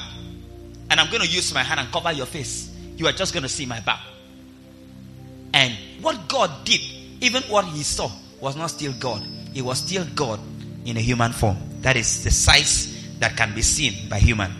And 0.90 0.98
I'm 0.98 1.10
going 1.10 1.22
to 1.22 1.28
use 1.28 1.52
my 1.52 1.62
hand 1.62 1.78
and 1.78 1.92
cover 1.92 2.10
your 2.10 2.26
face. 2.26 2.74
You 2.96 3.06
are 3.06 3.12
just 3.12 3.34
going 3.34 3.42
to 3.42 3.50
see 3.50 3.66
my 3.66 3.80
back. 3.80 4.00
And 5.52 5.74
what 6.00 6.26
God 6.26 6.64
did 6.64 6.80
even 7.20 7.42
what 7.44 7.64
he 7.66 7.82
saw 7.82 8.10
was 8.40 8.56
not 8.56 8.68
still 8.68 8.92
God. 8.98 9.26
It 9.54 9.62
was 9.62 9.78
still 9.78 10.04
God 10.14 10.40
in 10.84 10.96
a 10.96 11.00
human 11.00 11.32
form. 11.32 11.56
That 11.80 11.96
is 11.96 12.24
the 12.24 12.30
size 12.30 13.18
that 13.18 13.36
can 13.36 13.54
be 13.54 13.62
seen 13.62 14.08
by 14.08 14.18
human. 14.18 14.52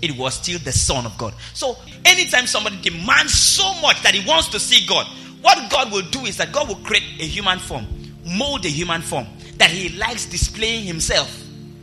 It 0.00 0.16
was 0.16 0.34
still 0.34 0.58
the 0.58 0.72
Son 0.72 1.06
of 1.06 1.16
God. 1.16 1.34
So 1.54 1.76
anytime 2.04 2.46
somebody 2.46 2.80
demands 2.80 3.34
so 3.34 3.74
much 3.80 4.02
that 4.02 4.14
he 4.14 4.26
wants 4.28 4.48
to 4.48 4.60
see 4.60 4.86
God, 4.86 5.06
what 5.42 5.70
God 5.70 5.92
will 5.92 6.08
do 6.10 6.20
is 6.20 6.36
that 6.38 6.52
God 6.52 6.68
will 6.68 6.76
create 6.76 7.04
a 7.20 7.24
human 7.24 7.58
form, 7.58 7.86
mold 8.24 8.64
a 8.64 8.68
human 8.68 9.02
form 9.02 9.26
that 9.58 9.70
he 9.70 9.96
likes 9.96 10.26
displaying 10.26 10.84
himself. 10.84 11.30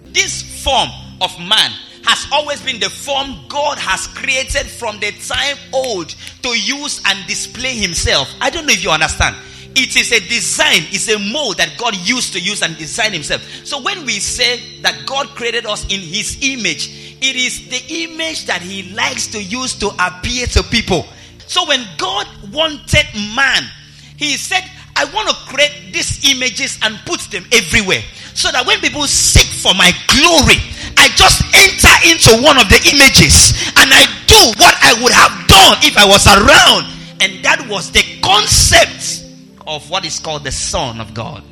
This 0.06 0.63
form 0.63 0.89
of 1.22 1.38
man 1.39 1.72
has 2.06 2.28
always 2.32 2.62
been 2.62 2.80
the 2.80 2.90
form 2.90 3.36
God 3.48 3.78
has 3.78 4.08
created 4.08 4.68
from 4.68 5.00
the 5.00 5.12
time 5.12 5.58
old 5.74 6.10
to 6.44 6.50
use 6.50 7.02
and 7.06 7.28
display 7.28 7.76
himself. 7.76 8.34
I 8.42 8.50
don't 8.50 8.66
know 8.66 8.74
if 8.74 8.84
you 8.84 8.90
understand. 8.92 9.36
It 9.76 9.96
is 9.96 10.12
a 10.12 10.20
design, 10.20 10.84
it's 10.92 11.08
a 11.10 11.20
mold 11.32 11.58
that 11.58 11.78
God 11.78 11.96
used 11.96 12.34
to 12.34 12.40
use 12.40 12.62
and 12.62 12.78
design 12.78 13.14
Himself. 13.14 13.42
So 13.64 13.82
when 13.82 14.06
we 14.06 14.20
say 14.20 14.82
that 14.82 15.06
God 15.06 15.28
created 15.30 15.66
us 15.66 15.84
in 15.86 16.02
His 16.02 16.38
image, 16.42 16.90
it 17.22 17.36
is 17.36 17.70
the 17.70 17.82
image 18.04 18.46
that 18.48 18.62
He 18.62 18.92
likes 18.94 19.28
to 19.28 19.42
use 19.42 19.76
to 19.76 19.90
appear 20.00 20.48
to 20.48 20.64
people. 20.64 21.06
So 21.48 21.66
when 21.68 21.86
God 21.98 22.28
wanted 22.52 23.06
man, 23.36 23.64
He 24.18 24.38
said, 24.38 24.64
I 24.96 25.06
want 25.14 25.30
to 25.30 25.36
create 25.48 25.94
these 25.94 26.30
images 26.34 26.78
and 26.82 26.98
put 27.06 27.22
them 27.32 27.46
everywhere. 27.54 28.02
So 28.34 28.52
that 28.52 28.66
when 28.66 28.80
people 28.80 29.08
seek 29.08 29.48
for 29.48 29.74
my 29.76 29.92
glory, 30.08 30.60
I 31.00 31.08
just 31.16 31.40
enter 31.56 31.96
into 32.12 32.44
one 32.44 32.60
of 32.60 32.68
the 32.68 32.76
images 32.92 33.56
and 33.80 33.88
I 33.88 34.04
do 34.28 34.36
what 34.60 34.76
I 34.84 35.02
would 35.02 35.14
have 35.16 35.48
done 35.48 35.78
if 35.82 35.96
I 35.96 36.06
was 36.06 36.28
around. 36.28 36.92
And 37.22 37.44
that 37.44 37.66
was 37.70 37.92
the 37.92 38.04
concept 38.22 39.26
of 39.66 39.90
what 39.90 40.06
is 40.06 40.20
called 40.20 40.44
the 40.44 40.52
Son 40.52 41.00
of 41.00 41.14
God. 41.14 41.44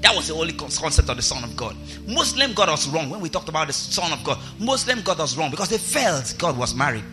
That 0.00 0.14
was 0.16 0.28
the 0.28 0.34
only 0.34 0.54
concept 0.54 1.10
of 1.10 1.16
the 1.16 1.22
Son 1.22 1.44
of 1.44 1.56
God. 1.56 1.76
Muslim 2.06 2.54
got 2.54 2.70
us 2.70 2.86
wrong 2.88 3.10
when 3.10 3.20
we 3.20 3.28
talked 3.28 3.50
about 3.50 3.66
the 3.66 3.72
Son 3.74 4.12
of 4.12 4.24
God. 4.24 4.38
Muslim 4.58 5.02
got 5.02 5.20
us 5.20 5.36
wrong 5.36 5.50
because 5.50 5.68
they 5.68 5.78
felt 5.78 6.34
God 6.38 6.56
was 6.56 6.74
married. 6.74 7.04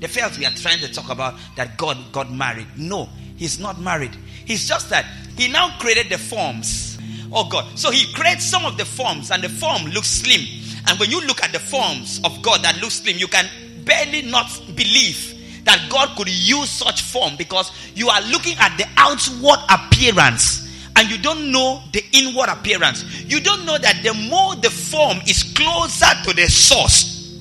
They 0.00 0.08
felt 0.08 0.36
we 0.38 0.44
are 0.44 0.50
trying 0.50 0.80
to 0.80 0.92
talk 0.92 1.10
about 1.10 1.38
that 1.56 1.78
God 1.78 1.96
got 2.12 2.30
married. 2.30 2.66
No, 2.76 3.08
he's 3.36 3.58
not 3.58 3.80
married. 3.80 4.14
He's 4.44 4.68
just 4.68 4.90
that 4.90 5.06
he 5.36 5.48
now 5.48 5.76
created 5.78 6.10
the 6.10 6.18
forms. 6.18 6.89
Oh 7.32 7.48
God. 7.48 7.78
So 7.78 7.90
he 7.90 8.12
creates 8.12 8.44
some 8.44 8.64
of 8.64 8.76
the 8.76 8.84
forms, 8.84 9.30
and 9.30 9.42
the 9.42 9.48
form 9.48 9.84
looks 9.86 10.08
slim. 10.08 10.40
And 10.86 10.98
when 10.98 11.10
you 11.10 11.20
look 11.26 11.42
at 11.42 11.52
the 11.52 11.60
forms 11.60 12.20
of 12.24 12.42
God 12.42 12.62
that 12.64 12.80
looks 12.80 12.94
slim, 12.94 13.18
you 13.18 13.28
can 13.28 13.48
barely 13.84 14.22
not 14.22 14.48
believe 14.74 15.62
that 15.64 15.88
God 15.90 16.16
could 16.16 16.28
use 16.28 16.70
such 16.70 17.02
form 17.02 17.36
because 17.36 17.70
you 17.94 18.08
are 18.08 18.20
looking 18.22 18.56
at 18.58 18.76
the 18.76 18.86
outward 18.96 19.60
appearance 19.68 20.68
and 20.96 21.10
you 21.10 21.18
don't 21.18 21.52
know 21.52 21.82
the 21.92 22.02
inward 22.12 22.48
appearance. 22.48 23.04
You 23.24 23.40
don't 23.40 23.64
know 23.64 23.78
that 23.78 24.02
the 24.02 24.14
more 24.14 24.56
the 24.56 24.70
form 24.70 25.18
is 25.26 25.42
closer 25.54 26.10
to 26.24 26.34
the 26.34 26.48
source, 26.48 27.40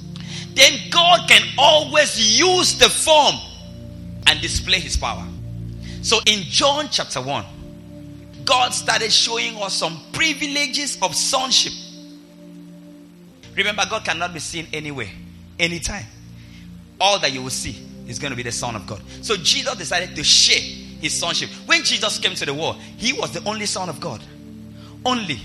then 0.53 0.73
God 0.89 1.27
can 1.27 1.41
always 1.57 2.39
use 2.39 2.77
the 2.77 2.89
form 2.89 3.35
and 4.27 4.39
display 4.41 4.79
his 4.79 4.97
power. 4.97 5.25
So 6.01 6.19
in 6.25 6.43
John 6.43 6.89
chapter 6.91 7.21
1, 7.21 7.45
God 8.49 8.73
started 8.73 9.11
showing 9.11 9.55
us 9.57 9.75
some 9.75 10.01
privileges 10.11 10.97
of 11.03 11.15
sonship. 11.15 11.71
Remember, 13.55 13.83
God 13.87 14.03
cannot 14.03 14.33
be 14.33 14.39
seen 14.39 14.65
anywhere, 14.73 15.09
anytime. 15.59 16.05
All 16.99 17.19
that 17.19 17.31
you 17.31 17.43
will 17.43 17.51
see 17.51 17.85
is 18.07 18.17
going 18.17 18.31
to 18.31 18.35
be 18.35 18.41
the 18.41 18.51
Son 18.51 18.75
of 18.75 18.87
God. 18.87 19.03
So 19.21 19.37
Jesus 19.37 19.75
decided 19.75 20.15
to 20.15 20.23
share 20.23 20.59
his 20.99 21.13
sonship. 21.13 21.51
When 21.67 21.83
Jesus 21.83 22.17
came 22.17 22.33
to 22.33 22.45
the 22.47 22.53
world, 22.55 22.77
he 22.97 23.13
was 23.13 23.31
the 23.31 23.47
only 23.47 23.67
Son 23.67 23.87
of 23.87 23.99
God. 23.99 24.23
Only. 25.05 25.39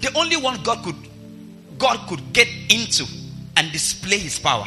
The 0.00 0.12
only 0.18 0.36
one 0.36 0.60
God 0.64 0.82
could 0.82 0.96
God 1.78 2.08
could 2.08 2.32
get 2.32 2.48
into 2.70 3.06
and 3.56 3.70
display 3.70 4.18
his 4.18 4.40
power. 4.40 4.66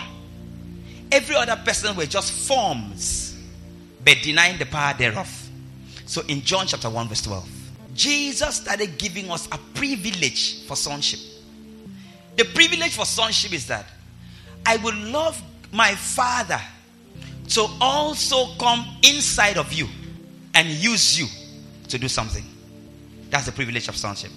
Every 1.11 1.35
other 1.35 1.59
person 1.65 1.93
were 1.97 2.05
just 2.05 2.31
forms, 2.31 3.37
but 4.05 4.15
denying 4.21 4.59
the 4.59 4.65
power 4.65 4.93
thereof. 4.97 5.38
So 6.09 6.23
in 6.27 6.41
John 6.41 6.65
chapter 6.65 6.89
1, 6.89 7.07
verse 7.07 7.21
12, 7.21 7.47
Jesus 7.93 8.55
started 8.55 8.97
giving 8.97 9.29
us 9.29 9.45
a 9.51 9.59
privilege 9.75 10.65
for 10.65 10.75
sonship. 10.75 11.19
The 12.35 12.45
privilege 12.45 12.95
for 12.95 13.05
sonship 13.05 13.53
is 13.53 13.67
that 13.67 13.85
I 14.65 14.77
will 14.77 14.95
love 14.95 15.39
my 15.71 15.93
Father 15.93 16.59
to 17.49 17.67
also 17.79 18.55
come 18.59 18.87
inside 19.03 19.59
of 19.59 19.71
you 19.71 19.87
and 20.55 20.67
use 20.67 21.19
you 21.19 21.27
to 21.89 21.99
do 21.99 22.07
something. 22.07 22.43
That's 23.29 23.45
the 23.45 23.51
privilege 23.51 23.87
of 23.87 23.95
sonship. 23.95 24.31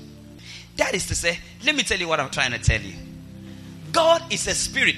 That 0.76 0.94
is 0.94 1.06
to 1.06 1.14
say, 1.14 1.38
let 1.64 1.74
me 1.74 1.84
tell 1.84 1.98
you 1.98 2.06
what 2.06 2.20
I'm 2.20 2.28
trying 2.28 2.52
to 2.52 2.58
tell 2.58 2.82
you. 2.82 2.96
God 3.92 4.22
is 4.30 4.46
a 4.46 4.54
spirit. 4.54 4.96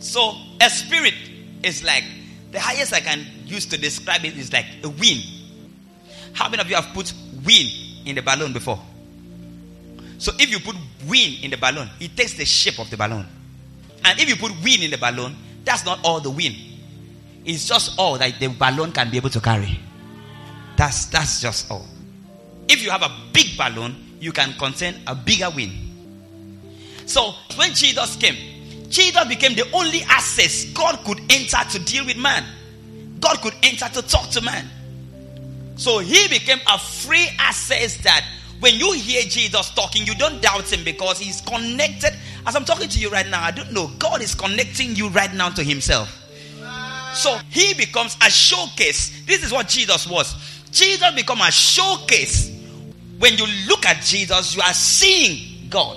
So, 0.00 0.34
a 0.60 0.70
spirit 0.70 1.14
is 1.62 1.84
like 1.84 2.02
the 2.50 2.58
highest 2.58 2.92
I 2.92 2.98
can 2.98 3.24
use 3.44 3.66
to 3.66 3.78
describe 3.78 4.24
it 4.24 4.36
is 4.36 4.52
like 4.52 4.66
a 4.82 4.88
wind. 4.88 5.37
How 6.32 6.48
many 6.48 6.60
of 6.62 6.68
you 6.68 6.76
have 6.76 6.92
put 6.94 7.12
wind 7.44 7.70
in 8.06 8.14
the 8.14 8.22
balloon 8.22 8.52
before? 8.52 8.80
So, 10.18 10.32
if 10.38 10.50
you 10.50 10.58
put 10.58 10.76
wind 11.06 11.44
in 11.44 11.50
the 11.50 11.56
balloon, 11.56 11.88
it 12.00 12.16
takes 12.16 12.34
the 12.34 12.44
shape 12.44 12.78
of 12.78 12.90
the 12.90 12.96
balloon. 12.96 13.26
And 14.04 14.18
if 14.18 14.28
you 14.28 14.36
put 14.36 14.52
wind 14.62 14.82
in 14.82 14.90
the 14.90 14.98
balloon, 14.98 15.36
that's 15.64 15.84
not 15.84 16.00
all 16.04 16.20
the 16.20 16.30
wind. 16.30 16.56
It's 17.44 17.66
just 17.66 17.98
all 17.98 18.18
that 18.18 18.38
the 18.38 18.48
balloon 18.48 18.92
can 18.92 19.10
be 19.10 19.16
able 19.16 19.30
to 19.30 19.40
carry. 19.40 19.78
That's 20.76 21.06
that's 21.06 21.40
just 21.40 21.70
all. 21.70 21.86
If 22.68 22.82
you 22.82 22.90
have 22.90 23.02
a 23.02 23.10
big 23.32 23.56
balloon, 23.56 23.96
you 24.20 24.32
can 24.32 24.52
contain 24.54 24.96
a 25.06 25.14
bigger 25.14 25.50
wind. 25.50 25.72
So 27.06 27.32
when 27.56 27.72
Jesus 27.74 28.16
came, 28.16 28.36
Jesus 28.90 29.24
became 29.26 29.54
the 29.54 29.70
only 29.72 30.02
access 30.02 30.64
God 30.66 31.04
could 31.04 31.20
enter 31.30 31.58
to 31.70 31.78
deal 31.78 32.04
with 32.04 32.16
man. 32.16 32.44
God 33.20 33.40
could 33.40 33.54
enter 33.62 33.88
to 33.88 34.02
talk 34.02 34.30
to 34.30 34.40
man. 34.40 34.68
So 35.78 36.00
he 36.00 36.26
became 36.28 36.58
a 36.66 36.76
free 36.76 37.28
access 37.38 37.96
that 37.98 38.26
when 38.58 38.74
you 38.74 38.92
hear 38.92 39.22
Jesus 39.22 39.70
talking, 39.70 40.04
you 40.04 40.14
don't 40.16 40.42
doubt 40.42 40.72
him 40.72 40.84
because 40.84 41.20
he's 41.20 41.40
connected. 41.40 42.12
As 42.46 42.56
I'm 42.56 42.64
talking 42.64 42.88
to 42.88 42.98
you 42.98 43.08
right 43.08 43.26
now, 43.28 43.44
I 43.44 43.52
don't 43.52 43.72
know. 43.72 43.88
God 43.98 44.20
is 44.20 44.34
connecting 44.34 44.96
you 44.96 45.08
right 45.08 45.32
now 45.32 45.50
to 45.50 45.62
himself. 45.62 46.12
So 47.14 47.38
he 47.50 47.74
becomes 47.74 48.16
a 48.20 48.28
showcase. 48.28 49.22
This 49.24 49.44
is 49.44 49.52
what 49.52 49.68
Jesus 49.68 50.06
was. 50.08 50.34
Jesus 50.72 51.14
become 51.14 51.40
a 51.40 51.50
showcase. 51.52 52.50
When 53.18 53.38
you 53.38 53.46
look 53.68 53.86
at 53.86 54.02
Jesus, 54.02 54.56
you 54.56 54.62
are 54.62 54.74
seeing 54.74 55.68
God. 55.70 55.96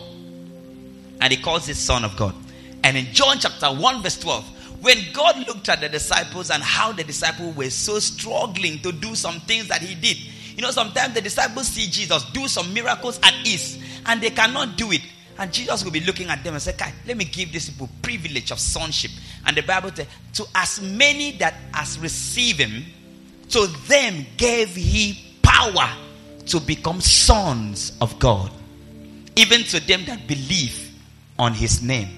And 1.20 1.34
he 1.34 1.42
calls 1.42 1.68
it 1.70 1.76
Son 1.76 2.06
of 2.06 2.16
God. 2.16 2.36
And 2.84 2.98
in 2.98 3.06
John 3.14 3.38
chapter 3.40 3.68
1, 3.68 4.04
verse 4.04 4.20
12, 4.20 4.46
when 4.82 4.98
God 5.14 5.38
looked 5.48 5.70
at 5.70 5.80
the 5.80 5.90
disciples 5.90 6.50
and 6.50 6.62
how 6.62 6.92
the 6.92 7.04
disciples 7.04 7.56
were 7.56 7.70
so 7.70 8.00
struggling 8.00 8.80
to 8.80 8.92
do 8.92 9.14
some 9.16 9.40
things 9.42 9.68
that 9.68 9.82
he 9.82 9.94
did. 9.94 10.18
You 10.56 10.64
know, 10.64 10.72
sometimes 10.72 11.14
the 11.14 11.22
disciples 11.22 11.68
see 11.68 11.88
Jesus 11.88 12.24
do 12.32 12.48
some 12.48 12.74
miracles 12.74 13.20
at 13.24 13.34
ease 13.46 13.78
and 14.08 14.20
they 14.20 14.32
cannot 14.32 14.78
do 14.78 14.92
it. 14.92 15.02
And 15.38 15.54
Jesus 15.54 15.84
will 15.84 15.92
be 15.92 16.02
looking 16.02 16.28
at 16.30 16.44
them 16.44 16.56
and 16.56 16.62
say, 16.62 16.74
"Okay, 16.74 16.92
let 17.08 17.16
me 17.16 17.26
give 17.26 17.52
these 17.52 17.70
people 17.70 17.90
privilege 18.02 18.52
of 18.52 18.60
sonship. 18.60 19.12
And 19.46 19.56
the 19.56 19.62
Bible 19.62 19.92
says, 19.96 20.08
to 20.34 20.46
as 20.56 20.82
many 20.82 21.38
that 21.38 21.56
as 21.74 21.98
receive 22.00 22.58
him, 22.58 22.86
to 23.50 23.68
them 23.88 24.26
gave 24.38 24.70
he 24.70 25.38
power 25.42 25.90
to 26.48 26.60
become 26.60 27.02
sons 27.02 27.94
of 28.02 28.18
God, 28.20 28.52
even 29.36 29.64
to 29.66 29.80
them 29.80 30.06
that 30.06 30.28
believe 30.28 30.92
on 31.38 31.54
his 31.54 31.82
name. 31.82 32.10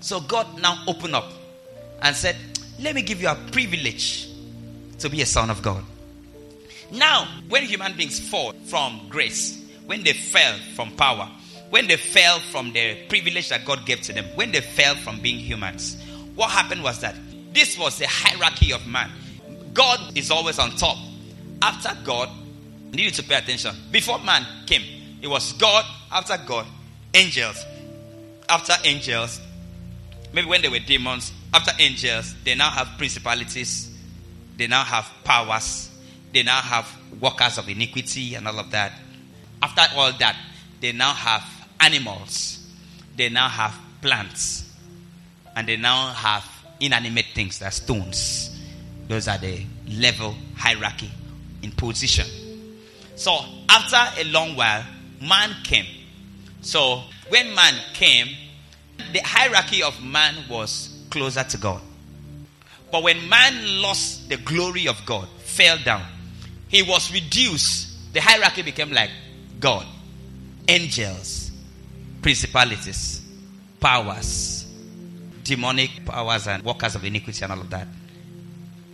So 0.00 0.20
God 0.20 0.60
now 0.60 0.84
open 0.86 1.14
up 1.14 1.32
and 2.02 2.14
said, 2.14 2.36
Let 2.78 2.94
me 2.94 3.02
give 3.02 3.20
you 3.20 3.28
a 3.28 3.34
privilege 3.52 4.28
to 4.98 5.08
be 5.08 5.22
a 5.22 5.26
son 5.26 5.50
of 5.50 5.62
God. 5.62 5.84
Now, 6.90 7.28
when 7.48 7.64
human 7.64 7.94
beings 7.96 8.18
fall 8.18 8.52
from 8.66 9.06
grace, 9.08 9.62
when 9.86 10.02
they 10.02 10.12
fell 10.12 10.58
from 10.74 10.92
power, 10.92 11.30
when 11.70 11.86
they 11.86 11.96
fell 11.96 12.38
from 12.38 12.72
the 12.72 13.06
privilege 13.08 13.50
that 13.50 13.64
God 13.64 13.84
gave 13.84 14.00
to 14.02 14.12
them, 14.12 14.24
when 14.34 14.52
they 14.52 14.60
fell 14.60 14.94
from 14.96 15.20
being 15.20 15.38
humans, 15.38 16.02
what 16.34 16.50
happened 16.50 16.82
was 16.82 17.00
that 17.00 17.14
this 17.52 17.78
was 17.78 17.98
the 17.98 18.06
hierarchy 18.08 18.72
of 18.72 18.86
man. 18.86 19.10
God 19.74 20.16
is 20.16 20.30
always 20.30 20.58
on 20.58 20.70
top. 20.72 20.96
After 21.60 21.90
God, 22.04 22.30
needed 22.92 23.14
to 23.14 23.22
pay 23.22 23.36
attention. 23.36 23.74
Before 23.90 24.18
man 24.20 24.46
came, 24.66 24.82
it 25.20 25.28
was 25.28 25.52
God, 25.54 25.84
after 26.10 26.38
God, 26.46 26.66
angels. 27.12 27.64
After 28.48 28.74
angels, 28.84 29.40
maybe 30.32 30.48
when 30.48 30.62
they 30.62 30.68
were 30.68 30.78
demons, 30.78 31.32
after 31.52 31.72
angels, 31.78 32.34
they 32.44 32.54
now 32.54 32.70
have 32.70 32.98
principalities, 32.98 33.96
they 34.56 34.66
now 34.66 34.84
have 34.84 35.10
powers, 35.24 35.90
they 36.32 36.42
now 36.42 36.60
have 36.60 36.88
workers 37.20 37.58
of 37.58 37.68
iniquity 37.68 38.34
and 38.34 38.46
all 38.46 38.58
of 38.58 38.70
that. 38.70 38.92
After 39.62 39.82
all 39.96 40.12
that, 40.18 40.36
they 40.80 40.92
now 40.92 41.12
have 41.12 41.44
animals, 41.80 42.66
they 43.16 43.28
now 43.28 43.48
have 43.48 43.74
plants, 44.02 44.72
and 45.56 45.66
they 45.66 45.76
now 45.76 46.08
have 46.12 46.44
inanimate 46.80 47.26
things, 47.34 47.58
that 47.60 47.72
stones. 47.72 48.56
Those 49.08 49.26
are 49.26 49.38
the 49.38 49.64
level 49.88 50.36
hierarchy 50.56 51.10
in 51.62 51.72
position. 51.72 52.26
So 53.16 53.38
after 53.68 54.20
a 54.20 54.24
long 54.24 54.54
while, 54.54 54.84
man 55.20 55.50
came. 55.64 55.86
So 56.60 57.02
when 57.30 57.54
man 57.54 57.74
came, 57.94 58.28
the 59.12 59.20
hierarchy 59.20 59.82
of 59.82 60.00
man 60.02 60.34
was 60.48 60.97
closer 61.10 61.44
to 61.44 61.56
God. 61.58 61.80
But 62.90 63.02
when 63.02 63.28
man 63.28 63.82
lost 63.82 64.28
the 64.28 64.36
glory 64.36 64.88
of 64.88 65.04
God, 65.04 65.28
fell 65.44 65.78
down, 65.84 66.04
he 66.68 66.82
was 66.82 67.12
reduced. 67.12 68.12
The 68.14 68.20
hierarchy 68.20 68.62
became 68.62 68.90
like 68.90 69.10
God, 69.60 69.86
angels, 70.66 71.50
principalities, 72.22 73.22
powers, 73.80 74.66
demonic 75.44 76.04
powers, 76.04 76.46
and 76.46 76.64
workers 76.64 76.94
of 76.94 77.04
iniquity, 77.04 77.42
and 77.42 77.52
all 77.52 77.60
of 77.60 77.70
that. 77.70 77.86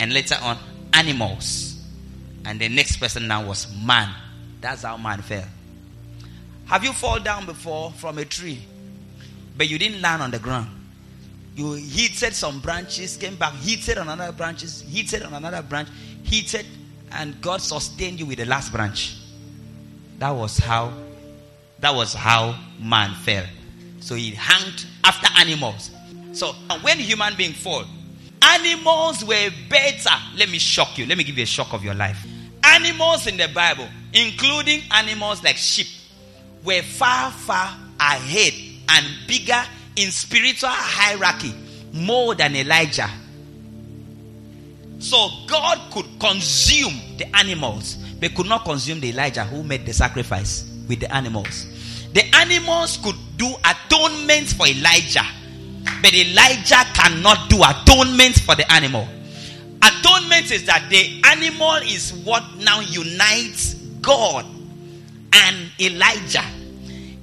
And 0.01 0.13
later 0.13 0.37
on, 0.43 0.59
animals. 0.93 1.71
And 2.45 2.61
the 2.61 2.69
next 2.69 2.97
person 2.97 3.27
now 3.27 3.47
was 3.47 3.67
man. 3.85 4.15
That's 4.61 4.83
how 4.83 4.97
man 4.97 5.23
fell. 5.23 5.45
Have 6.67 6.85
you 6.85 6.93
fallen 6.93 7.23
down 7.23 7.47
before 7.47 7.93
from 7.93 8.19
a 8.19 8.25
tree, 8.25 8.63
but 9.57 9.69
you 9.69 9.79
didn't 9.79 10.01
land 10.01 10.23
on 10.23 10.31
the 10.31 10.39
ground? 10.39 10.69
You 11.57 11.75
heated 11.75 12.35
some 12.35 12.61
branches, 12.61 13.17
came 13.17 13.37
back, 13.37 13.53
heated 13.55 13.99
on 13.99 14.09
another 14.09 14.33
branches, 14.33 14.81
heated 14.83 15.23
on 15.23 15.35
another 15.35 15.63
branch, 15.63 15.89
heated, 16.23 16.67
and 17.13 17.41
God 17.41 17.61
sustained 17.61 18.19
you 18.19 18.27
with 18.27 18.39
the 18.39 18.45
last 18.45 18.73
branch. 18.73 19.17
That 20.19 20.31
was 20.31 20.59
how 20.59 20.93
that 21.81 21.95
was 21.95 22.15
how 22.15 22.59
man 22.81 23.15
fell. 23.15 23.45
So 24.01 24.15
he 24.15 24.31
hanged 24.33 24.87
after 25.05 25.29
animals. 25.39 25.91
So 26.33 26.53
when 26.83 26.99
human 26.99 27.35
being 27.37 27.53
fall, 27.53 27.85
animals 28.43 29.25
were 29.25 29.51
better. 29.69 30.11
Let 30.37 30.51
me 30.51 30.59
shock 30.59 30.99
you. 30.99 31.07
Let 31.07 31.19
me 31.19 31.25
give 31.25 31.37
you 31.37 31.45
a 31.45 31.47
shock 31.47 31.73
of 31.73 31.85
your 31.85 31.95
life. 31.95 32.27
animals 32.65 33.27
in 33.27 33.37
the 33.37 33.49
Bible, 33.49 33.89
including 34.13 34.83
animals 34.91 35.43
like 35.45 35.57
sheep, 35.57 35.87
were 36.65 36.83
far, 36.83 37.31
far 37.31 37.77
ahead 38.01 38.55
and 38.89 39.07
bigger 39.27 39.63
in 39.97 40.11
spiritual 40.11 40.71
hierarchy 40.71 41.55
more 41.93 42.35
than 42.35 42.57
Elijah. 42.57 43.09
So 44.99 45.29
God 45.47 45.93
could 45.93 46.07
consume 46.19 46.95
the 47.19 47.27
animals, 47.37 47.97
but 48.21 48.35
could 48.35 48.47
not 48.47 48.65
consume 48.65 49.01
the 49.01 49.11
Elijah 49.11 49.45
who 49.45 49.63
made 49.63 49.87
the 49.87 49.93
sacrifice 49.93 50.71
with 50.89 51.01
the 51.01 51.15
animals. 51.15 51.67
The 52.13 52.25
animals 52.35 52.97
could 52.99 53.17
do 53.37 53.53
atonement 53.65 54.49
for 54.49 54.67
Elijah, 54.67 55.27
but 56.01 56.15
Elijah 56.15 56.85
cannot 56.95 57.51
do 57.51 57.63
atonement 57.63 58.41
for 58.41 58.55
the 58.55 58.71
animal. 58.73 59.07
Atonement 59.83 60.51
is 60.51 60.65
that 60.65 60.89
the 60.89 61.21
animal 61.25 61.75
is 61.85 62.13
what 62.25 62.43
now 62.57 62.81
unites 62.81 63.75
God 64.01 64.47
and 65.33 65.57
Elijah. 65.81 66.45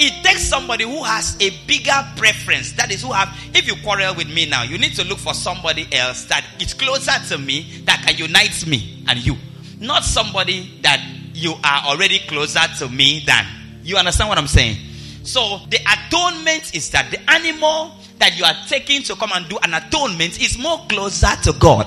It 0.04 0.24
takes 0.24 0.42
somebody 0.42 0.84
who 0.84 1.04
has 1.04 1.38
a 1.40 1.52
bigger 1.68 1.94
preference. 2.18 2.72
That 2.72 2.90
is, 2.92 3.04
who 3.04 3.12
have, 3.12 3.30
if 3.54 3.68
you 3.68 3.76
quarrel 3.84 4.16
with 4.16 4.34
me 4.34 4.48
now, 4.48 4.64
you 4.64 4.80
need 4.80 4.96
to 4.96 5.04
look 5.04 5.20
for 5.20 5.36
somebody 5.36 5.88
else 5.92 6.26
that 6.26 6.44
is 6.60 6.74
closer 6.74 7.12
to 7.30 7.38
me 7.38 7.84
that 7.86 8.04
can 8.08 8.18
unite 8.18 8.66
me 8.66 9.04
and 9.08 9.24
you. 9.24 9.36
Not 9.80 10.04
somebody 10.04 10.80
that 10.82 11.08
you 11.36 11.54
are 11.64 11.84
already 11.86 12.18
closer 12.28 12.62
to 12.80 12.90
me 12.90 13.22
than. 13.28 13.46
You 13.84 13.98
understand 13.98 14.30
what 14.30 14.40
I'm 14.40 14.48
saying? 14.48 14.78
So, 15.22 15.60
the 15.70 15.78
atonement 15.78 16.74
is 16.74 16.90
that 16.90 17.12
the 17.12 17.20
animal 17.30 17.92
that 18.18 18.36
you 18.40 18.44
are 18.44 18.56
taking 18.68 19.04
to 19.04 19.16
come 19.16 19.30
and 19.36 19.48
do 19.48 19.60
an 19.62 19.76
atonement 19.76 20.42
is 20.42 20.58
more 20.58 20.80
closer 20.90 21.36
to 21.44 21.54
God 21.60 21.86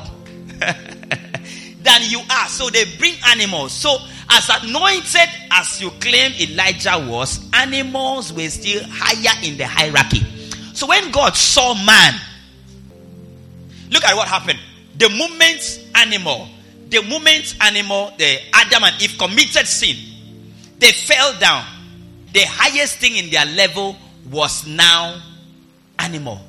than 0.61 2.01
you 2.05 2.21
are. 2.31 2.47
So, 2.47 2.71
they 2.71 2.85
bring 2.97 3.15
animals. 3.27 3.73
So, 3.73 3.99
as 4.35 4.49
anointed 4.65 5.29
as 5.53 5.81
you 5.81 5.91
claim 6.01 6.33
Elijah 6.41 7.07
was, 7.09 7.49
animals 7.53 8.33
were 8.33 8.49
still 8.49 8.83
higher 8.89 9.39
in 9.45 9.57
the 9.57 9.67
hierarchy. 9.67 10.27
So 10.75 10.89
when 10.89 11.13
God 11.13 11.37
saw 11.37 11.75
man, 11.75 12.15
look 13.91 14.05
at 14.05 14.17
what 14.17 14.27
happened. 14.27 14.59
The 14.99 15.09
moment 15.09 15.89
animal, 15.95 16.49
the 16.89 17.03
moment 17.03 17.55
animal, 17.61 18.13
the 18.19 18.39
Adam 18.53 18.83
and 18.83 19.03
Eve 19.03 19.17
committed 19.17 19.69
sin, 19.69 19.97
they 20.81 20.91
fell 20.91 21.39
down. 21.39 21.65
The 22.33 22.43
highest 22.45 22.99
thing 22.99 23.15
in 23.17 23.31
their 23.31 23.47
level 23.47 23.97
was 24.31 24.67
now 24.67 25.23
animal. 26.01 26.41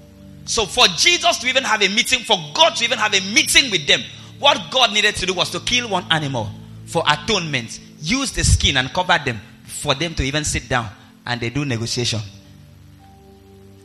So 0.46 0.66
for 0.66 0.88
Jesus 0.88 1.38
to 1.38 1.48
even 1.48 1.64
have 1.64 1.84
a 1.84 1.90
meeting, 1.90 2.20
for 2.22 2.38
God 2.56 2.76
to 2.78 2.84
even 2.84 2.98
have 2.98 3.14
a 3.14 3.22
meeting 3.34 3.70
with 3.70 3.86
them, 3.86 4.02
what 4.40 4.72
God 4.72 4.92
needed 4.92 5.16
to 5.18 5.28
do 5.28 5.36
was 5.36 5.52
to 5.52 5.60
kill 5.60 5.88
one 5.88 6.06
animal 6.10 6.50
for 6.86 7.04
atonement, 7.08 7.80
use 8.00 8.32
the 8.32 8.44
skin 8.44 8.78
and 8.78 8.94
cover 8.94 9.18
them 9.24 9.40
for 9.66 9.96
them 9.96 10.14
to 10.16 10.24
even 10.24 10.44
sit 10.44 10.70
down 10.70 10.90
and 11.26 11.42
they 11.42 11.50
do 11.50 11.66
negotiation. 11.66 12.20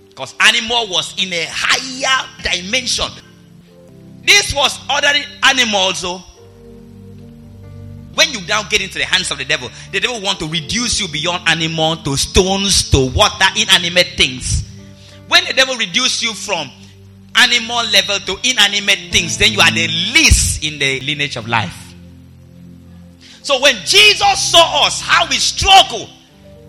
Because 0.09 0.35
animal 0.41 0.89
was 0.89 1.15
in 1.23 1.33
a 1.33 1.47
higher 1.49 2.29
dimension. 2.43 3.11
This 4.23 4.55
was 4.55 4.79
other 4.89 5.19
animals, 5.43 6.03
though. 6.03 6.23
When 8.15 8.31
you 8.33 8.47
now 8.47 8.65
get 8.65 8.83
into 8.83 8.99
the 8.99 9.05
hands 9.05 9.31
of 9.31 9.39
the 9.39 9.45
devil, 9.45 9.71
the 9.93 10.01
devil 10.01 10.21
want 10.21 10.39
to 10.41 10.49
reduce 10.49 11.01
you 11.01 11.09
beyond 11.09 11.49
animal 11.49 11.97
to 11.97 12.17
stones, 12.17 12.91
to 12.91 13.11
water, 13.13 13.47
inanimate 13.57 14.09
things. 14.17 14.69
When 15.29 15.45
the 15.45 15.55
devil 15.55 15.77
reduce 15.77 16.23
you 16.23 16.35
from 16.35 16.71
animal 17.37 17.85
level 17.87 18.19
to 18.19 18.37
inanimate 18.49 19.13
things, 19.13 19.39
then 19.39 19.53
you 19.53 19.61
are 19.61 19.71
the 19.71 19.87
least 19.87 20.65
in 20.65 20.79
the 20.79 21.01
lineage 21.01 21.37
of 21.37 21.49
life. 21.49 21.90
So 23.43 23.61
when 23.61 23.75
Jesus 23.85 24.51
saw 24.51 24.87
us, 24.87 25.01
how 25.01 25.27
we 25.29 25.37
struggle, 25.37 26.09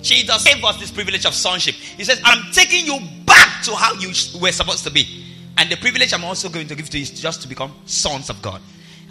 Jesus 0.01 0.43
gave 0.43 0.63
us 0.63 0.79
this 0.79 0.91
privilege 0.91 1.25
of 1.25 1.33
sonship. 1.33 1.75
He 1.75 2.03
says, 2.03 2.21
I'm 2.23 2.51
taking 2.51 2.85
you 2.85 2.99
back 3.25 3.63
to 3.63 3.75
how 3.75 3.93
you 3.93 4.09
were 4.39 4.51
supposed 4.51 4.83
to 4.85 4.91
be. 4.91 5.25
And 5.57 5.69
the 5.69 5.77
privilege 5.77 6.13
I'm 6.13 6.23
also 6.23 6.49
going 6.49 6.67
to 6.67 6.75
give 6.75 6.89
to 6.89 6.97
you 6.97 7.03
is 7.03 7.11
just 7.11 7.41
to 7.43 7.47
become 7.47 7.73
sons 7.85 8.29
of 8.29 8.41
God. 8.41 8.61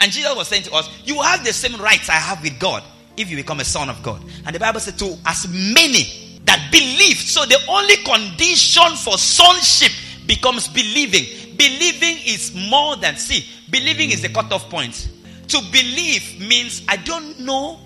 And 0.01 0.11
Jesus 0.11 0.35
was 0.35 0.49
saying 0.49 0.65
to 0.65 0.73
us, 0.73 0.89
You 1.05 1.21
have 1.23 1.45
the 1.45 1.53
same 1.53 1.81
rights 1.81 2.09
I 2.09 2.15
have 2.15 2.43
with 2.43 2.59
God 2.59 2.83
if 3.17 3.31
you 3.31 3.37
become 3.37 3.61
a 3.61 3.65
son 3.65 3.89
of 3.89 4.03
God. 4.03 4.23
And 4.47 4.55
the 4.55 4.59
Bible 4.59 4.81
said, 4.81 4.99
To 4.99 5.17
as 5.27 5.47
many 5.49 6.41
that 6.45 6.69
believe. 6.73 7.17
So 7.17 7.45
the 7.45 7.59
only 7.69 7.97
condition 7.97 8.97
for 8.97 9.19
sonship 9.19 9.93
becomes 10.27 10.69
believing. 10.69 11.57
Believing 11.57 12.17
is 12.27 12.55
more 12.71 12.97
than, 12.97 13.17
see, 13.17 13.45
believing 13.71 14.11
is 14.11 14.23
the 14.23 14.31
cutoff 14.31 14.71
point. 14.71 15.09
To 15.51 15.61
believe 15.73 16.41
means 16.41 16.83
I 16.89 16.97
don't 16.97 17.41
know 17.41 17.81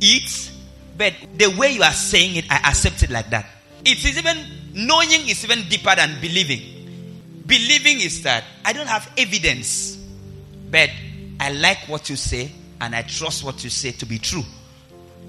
it, 0.00 0.50
but 0.96 1.12
the 1.36 1.48
way 1.56 1.72
you 1.72 1.82
are 1.82 1.92
saying 1.92 2.36
it, 2.36 2.44
I 2.50 2.68
accept 2.68 3.02
it 3.02 3.10
like 3.10 3.30
that. 3.30 3.46
It 3.84 4.04
is 4.04 4.16
even 4.16 4.38
knowing 4.74 5.28
is 5.28 5.44
even 5.44 5.68
deeper 5.68 5.94
than 5.94 6.20
believing. 6.20 6.62
Believing 7.46 8.00
is 8.00 8.22
that 8.22 8.44
I 8.64 8.72
don't 8.72 8.86
have 8.86 9.10
evidence, 9.18 9.98
but 10.70 10.88
I 11.40 11.50
like 11.50 11.78
what 11.88 12.08
you 12.08 12.16
say 12.16 12.52
and 12.80 12.94
I 12.94 13.02
trust 13.02 13.44
what 13.44 13.62
you 13.64 13.70
say 13.70 13.90
to 13.92 14.06
be 14.06 14.18
true. 14.18 14.44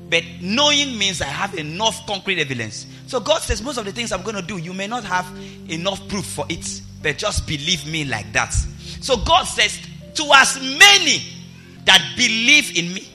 But 0.09 0.23
knowing 0.39 0.97
means 0.97 1.21
I 1.21 1.25
have 1.25 1.55
enough 1.55 2.05
concrete 2.05 2.39
evidence. 2.39 2.85
So 3.07 3.19
God 3.19 3.41
says, 3.41 3.61
most 3.61 3.77
of 3.77 3.85
the 3.85 3.91
things 3.91 4.11
I'm 4.11 4.21
going 4.21 4.35
to 4.35 4.41
do, 4.41 4.57
you 4.57 4.71
may 4.71 4.85
not 4.85 5.03
have 5.03 5.27
enough 5.67 6.07
proof 6.07 6.25
for 6.25 6.45
it, 6.47 6.81
but 7.01 7.17
just 7.17 7.47
believe 7.47 7.89
me 7.91 8.05
like 8.05 8.31
that. 8.33 8.53
So 9.01 9.17
God 9.17 9.43
says, 9.43 9.79
to 10.13 10.29
as 10.33 10.59
many 10.61 11.21
that 11.85 12.13
believe 12.17 12.77
in 12.77 12.93
me, 12.93 13.07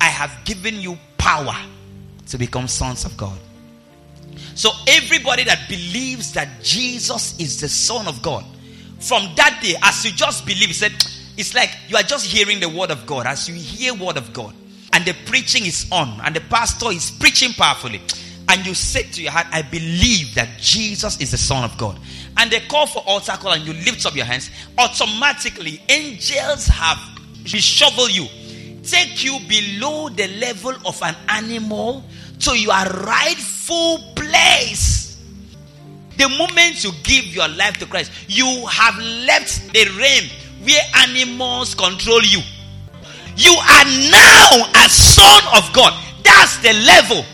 I 0.00 0.06
have 0.06 0.32
given 0.44 0.80
you 0.80 0.98
power 1.18 1.56
to 2.28 2.38
become 2.38 2.68
sons 2.68 3.04
of 3.04 3.16
God. 3.16 3.38
So, 4.54 4.70
everybody 4.86 5.44
that 5.44 5.68
believes 5.68 6.32
that 6.34 6.62
Jesus 6.62 7.38
is 7.40 7.60
the 7.60 7.68
Son 7.68 8.06
of 8.06 8.22
God, 8.22 8.44
from 9.00 9.34
that 9.36 9.60
day, 9.62 9.74
as 9.82 10.04
you 10.04 10.12
just 10.12 10.46
believe, 10.46 10.68
he 10.68 10.72
said, 10.72 10.92
it's 11.36 11.54
like 11.54 11.70
you 11.88 11.96
are 11.96 12.02
just 12.02 12.26
hearing 12.26 12.60
the 12.60 12.68
word 12.68 12.90
of 12.90 13.06
God. 13.06 13.26
As 13.26 13.48
you 13.48 13.54
hear 13.54 13.94
word 13.94 14.16
of 14.16 14.32
God, 14.32 14.54
and 14.92 15.04
the 15.04 15.14
preaching 15.26 15.66
is 15.66 15.86
on, 15.90 16.20
and 16.22 16.34
the 16.34 16.40
pastor 16.42 16.90
is 16.90 17.10
preaching 17.10 17.52
powerfully, 17.52 18.00
and 18.48 18.64
you 18.64 18.74
say 18.74 19.02
to 19.02 19.22
your 19.22 19.32
heart, 19.32 19.46
I 19.50 19.62
believe 19.62 20.34
that 20.34 20.48
Jesus 20.60 21.20
is 21.20 21.32
the 21.32 21.38
Son 21.38 21.64
of 21.64 21.76
God. 21.76 21.98
And 22.36 22.50
they 22.50 22.60
call 22.60 22.86
for 22.86 23.02
altar 23.06 23.32
call, 23.32 23.52
and 23.52 23.64
you 23.64 23.72
lift 23.72 24.04
up 24.06 24.14
your 24.14 24.24
hands, 24.24 24.50
automatically 24.78 25.80
angels 25.88 26.66
have 26.66 26.98
shovel 27.46 28.08
you, 28.08 28.26
take 28.82 29.22
you 29.22 29.38
below 29.48 30.08
the 30.08 30.28
level 30.38 30.74
of 30.86 31.00
an 31.02 31.14
animal 31.28 32.04
to 32.40 32.58
your 32.58 32.84
rightful 32.84 33.98
place. 34.14 35.22
The 36.16 36.28
moment 36.28 36.84
you 36.84 36.92
give 37.02 37.26
your 37.26 37.48
life 37.48 37.78
to 37.78 37.86
Christ, 37.86 38.10
you 38.28 38.66
have 38.66 38.96
left 38.98 39.72
the 39.72 39.84
realm 39.98 40.24
where 40.62 40.80
animals 40.96 41.74
control 41.74 42.22
you. 42.22 42.40
You 43.36 43.52
are 43.52 43.84
now 44.10 44.70
a 44.74 44.88
son 44.88 45.42
of 45.56 45.72
God. 45.72 45.92
That's 46.22 46.58
the 46.58 46.72
level. 46.72 47.24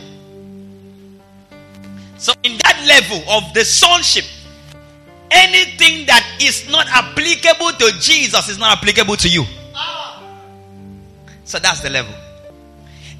So, 2.16 2.32
in 2.42 2.58
that 2.58 2.84
level 2.86 3.22
of 3.30 3.54
the 3.54 3.64
sonship, 3.64 4.24
anything 5.30 6.06
that 6.06 6.24
is 6.40 6.68
not 6.68 6.86
applicable 6.88 7.72
to 7.78 7.98
Jesus 8.00 8.48
is 8.48 8.58
not 8.58 8.78
applicable 8.78 9.16
to 9.16 9.28
you. 9.28 9.44
So 11.44 11.58
that's 11.58 11.80
the 11.80 11.90
level. 11.90 12.14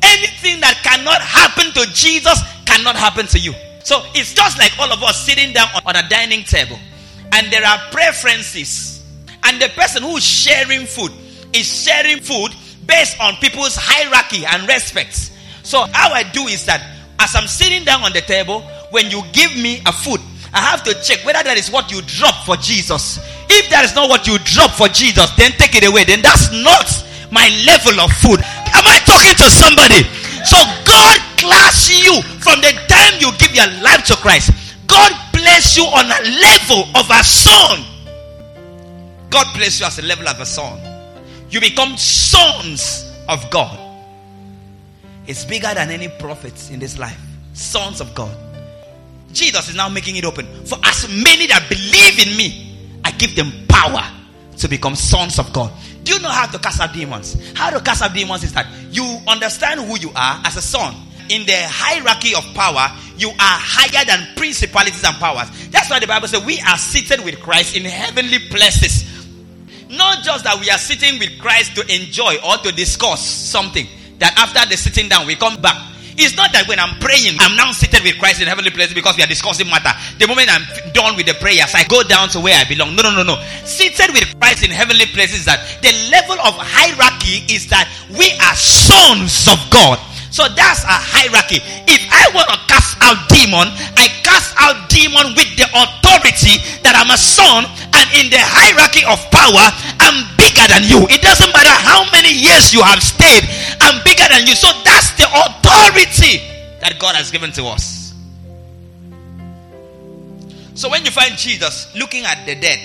Anything 0.03 0.61
that 0.61 0.81
cannot 0.83 1.21
happen 1.21 1.73
to 1.75 1.93
Jesus 1.93 2.41
cannot 2.65 2.97
happen 2.97 3.27
to 3.27 3.39
you. 3.39 3.53
So 3.83 4.03
it's 4.15 4.35
just 4.35 4.59
like 4.59 4.79
all 4.79 4.93
of 4.93 5.03
us 5.03 5.25
sitting 5.25 5.53
down 5.53 5.69
on 5.85 5.97
a 5.97 6.09
dining 6.09 6.45
table 6.45 6.79
and 7.33 7.51
there 7.53 7.65
are 7.65 7.79
preferences. 7.91 9.05
And 9.45 9.61
the 9.61 9.69
person 9.71 10.03
who's 10.03 10.25
sharing 10.25 10.87
food 10.87 11.13
is 11.53 11.67
sharing 11.67 12.21
food 12.21 12.53
based 12.87 13.19
on 13.21 13.35
people's 13.37 13.77
hierarchy 13.77 14.45
and 14.47 14.69
respects. 14.69 15.31
So 15.63 15.87
how 15.93 16.13
I 16.13 16.23
do 16.23 16.47
is 16.47 16.67
that 16.67 16.85
as 17.19 17.35
I'm 17.35 17.47
sitting 17.47 17.85
down 17.85 18.03
on 18.03 18.13
the 18.13 18.21
table, 18.21 18.63
when 18.91 19.11
you 19.11 19.23
give 19.33 19.57
me 19.57 19.83
a 19.87 19.93
food, 19.93 20.21
I 20.53 20.61
have 20.61 20.83
to 20.85 20.95
check 21.03 21.25
whether 21.25 21.43
that 21.43 21.57
is 21.57 21.71
what 21.71 21.91
you 21.91 22.03
drop 22.03 22.45
for 22.45 22.57
Jesus. 22.57 23.19
If 23.49 23.71
that 23.71 23.85
is 23.85 23.95
not 23.95 24.09
what 24.09 24.27
you 24.27 24.39
drop 24.43 24.73
for 24.73 24.89
Jesus, 24.89 25.31
then 25.37 25.53
take 25.53 25.75
it 25.75 25.87
away. 25.87 26.05
Then 26.05 26.23
that's 26.23 26.51
not 26.51 26.91
my 27.31 27.47
level 27.67 28.03
of 28.03 28.11
food. 28.19 28.43
Am 28.43 28.85
I 28.87 28.99
talking 29.07 29.39
to 29.39 29.47
somebody? 29.47 30.03
So 30.43 30.59
God 30.83 31.19
class 31.39 31.87
you 31.87 32.23
from 32.43 32.59
the 32.61 32.75
time 32.91 33.15
you 33.23 33.31
give 33.39 33.55
your 33.55 33.71
life 33.83 34.03
to 34.11 34.17
Christ. 34.19 34.51
God 34.87 35.13
place 35.33 35.77
you 35.77 35.85
on 35.85 36.07
a 36.07 36.21
level 36.43 36.91
of 36.99 37.07
a 37.11 37.23
son. 37.23 37.87
God 39.31 39.47
place 39.55 39.79
you 39.79 39.87
as 39.87 39.99
a 39.99 40.03
level 40.03 40.29
of 40.29 40.41
a 40.41 40.47
son. 40.47 40.79
You 41.49 41.61
become 41.61 41.97
sons 41.97 43.07
of 43.29 43.49
God. 43.51 43.79
It's 45.27 45.45
bigger 45.45 45.73
than 45.75 45.91
any 45.91 46.09
prophets 46.09 46.71
in 46.71 46.81
this 46.81 46.99
life. 46.99 47.21
Sons 47.55 48.01
of 48.01 48.15
God. 48.15 48.37
Jesus 49.33 49.69
is 49.69 49.77
now 49.77 49.89
making 49.89 50.17
it 50.17 50.25
open. 50.25 50.47
For 50.65 50.79
as 50.85 51.09
many 51.09 51.47
that 51.47 51.67
believe 51.69 52.27
in 52.27 52.37
me, 52.37 53.01
I 53.05 53.11
give 53.13 53.37
them 53.37 53.53
power 53.69 54.03
to 54.59 54.69
become 54.69 54.95
sons 54.95 55.39
of 55.39 55.53
God. 55.53 55.73
Do 56.03 56.13
you 56.13 56.19
know 56.21 56.29
how 56.29 56.47
to 56.47 56.59
cast 56.59 56.81
out 56.81 56.93
demons? 56.93 57.37
How 57.55 57.71
to 57.71 57.81
cast 57.81 58.03
out 58.03 58.15
demons 58.15 58.45
is 58.45 58.53
that 58.55 58.67
you 58.91 59.05
understand 59.27 59.81
who 59.81 59.99
you 59.99 60.11
are 60.15 60.41
as 60.45 60.57
a 60.57 60.63
son. 60.63 60.95
In 61.29 61.47
the 61.47 61.57
hierarchy 61.57 62.35
of 62.35 62.45
power, 62.55 62.91
you 63.17 63.29
are 63.29 63.35
higher 63.39 64.05
than 64.05 64.27
principalities 64.35 65.05
and 65.05 65.15
powers. 65.17 65.49
That's 65.69 65.89
why 65.89 66.01
the 66.01 66.07
Bible 66.07 66.27
says 66.27 66.45
we 66.45 66.61
are 66.61 66.77
seated 66.77 67.25
with 67.25 67.41
Christ 67.41 67.77
in 67.77 67.85
heavenly 67.85 68.39
places. 68.51 69.05
Not 69.89 70.25
just 70.25 70.45
that 70.45 70.59
we 70.59 70.71
are 70.71 70.79
sitting 70.79 71.19
with 71.19 71.39
Christ 71.39 71.75
to 71.77 71.83
enjoy 71.83 72.37
or 72.45 72.57
to 72.59 72.73
discuss 72.73 73.25
something, 73.25 73.87
that 74.19 74.35
after 74.39 74.69
the 74.69 74.77
sitting 74.77 75.09
down, 75.09 75.27
we 75.27 75.35
come 75.37 75.61
back 75.61 75.77
it's 76.17 76.37
not 76.37 76.53
that 76.53 76.67
when 76.67 76.79
I'm 76.79 76.99
praying, 76.99 77.37
I'm 77.39 77.57
now 77.57 77.73
seated 77.73 78.03
with 78.03 78.19
Christ 78.19 78.41
in 78.41 78.49
heavenly 78.49 78.71
places 78.71 78.95
because 78.95 79.17
we 79.17 79.23
are 79.23 79.31
discussing 79.31 79.69
matter. 79.69 79.93
The 80.19 80.27
moment 80.27 80.51
I'm 80.51 80.65
done 80.93 81.17
with 81.17 81.27
the 81.27 81.35
prayers, 81.35 81.75
I 81.75 81.85
go 81.85 82.03
down 82.03 82.29
to 82.35 82.41
where 82.41 82.57
I 82.59 82.65
belong. 82.65 82.97
No, 82.97 83.03
no, 83.03 83.15
no, 83.15 83.23
no. 83.23 83.37
Seated 83.65 84.11
with 84.13 84.27
Christ 84.41 84.65
in 84.65 84.71
heavenly 84.71 85.07
places 85.07 85.45
that 85.47 85.61
the 85.83 85.93
level 86.11 86.39
of 86.43 86.55
hierarchy 86.59 87.47
is 87.53 87.69
that 87.69 87.87
we 88.11 88.33
are 88.43 88.57
sons 88.57 89.47
of 89.47 89.59
God. 89.71 89.99
So 90.31 90.47
that's 90.47 90.87
a 90.87 90.95
hierarchy. 90.95 91.59
If 91.91 92.03
I 92.07 92.31
want 92.35 92.49
to 92.55 92.59
out 93.11 93.27
demon, 93.27 93.67
I 93.99 94.07
cast 94.23 94.55
out 94.55 94.87
demon 94.87 95.35
with 95.35 95.51
the 95.59 95.67
authority 95.75 96.63
that 96.87 96.95
I'm 96.95 97.11
a 97.11 97.19
son 97.19 97.67
and 97.67 98.07
in 98.15 98.31
the 98.31 98.39
hierarchy 98.39 99.03
of 99.03 99.19
power, 99.35 99.67
I'm 99.99 100.31
bigger 100.39 100.63
than 100.71 100.87
you. 100.87 101.11
It 101.11 101.19
doesn't 101.19 101.51
matter 101.51 101.75
how 101.75 102.07
many 102.15 102.31
years 102.31 102.71
you 102.71 102.87
have 102.87 103.03
stayed, 103.03 103.43
I'm 103.83 103.99
bigger 104.07 104.27
than 104.31 104.47
you. 104.47 104.55
So 104.55 104.71
that's 104.87 105.11
the 105.19 105.27
authority 105.27 106.47
that 106.79 107.03
God 107.03 107.19
has 107.19 107.31
given 107.35 107.51
to 107.59 107.67
us. 107.67 108.15
So 110.79 110.89
when 110.89 111.05
you 111.05 111.11
find 111.11 111.37
Jesus 111.37 111.93
looking 111.95 112.25
at 112.25 112.47
the 112.47 112.55
dead 112.55 112.79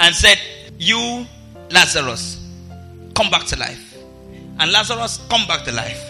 and 0.00 0.14
said, 0.14 0.40
You, 0.78 1.26
Lazarus, 1.70 2.42
come 3.14 3.30
back 3.30 3.44
to 3.46 3.56
life. 3.56 3.96
And 4.58 4.72
Lazarus 4.72 5.20
come 5.28 5.46
back 5.46 5.64
to 5.64 5.72
life. 5.72 6.02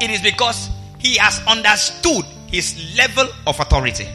It 0.00 0.10
is 0.10 0.20
because 0.20 0.68
he 1.04 1.16
has 1.18 1.40
understood 1.46 2.24
his 2.48 2.96
level 2.96 3.28
of 3.46 3.60
authority. 3.60 4.06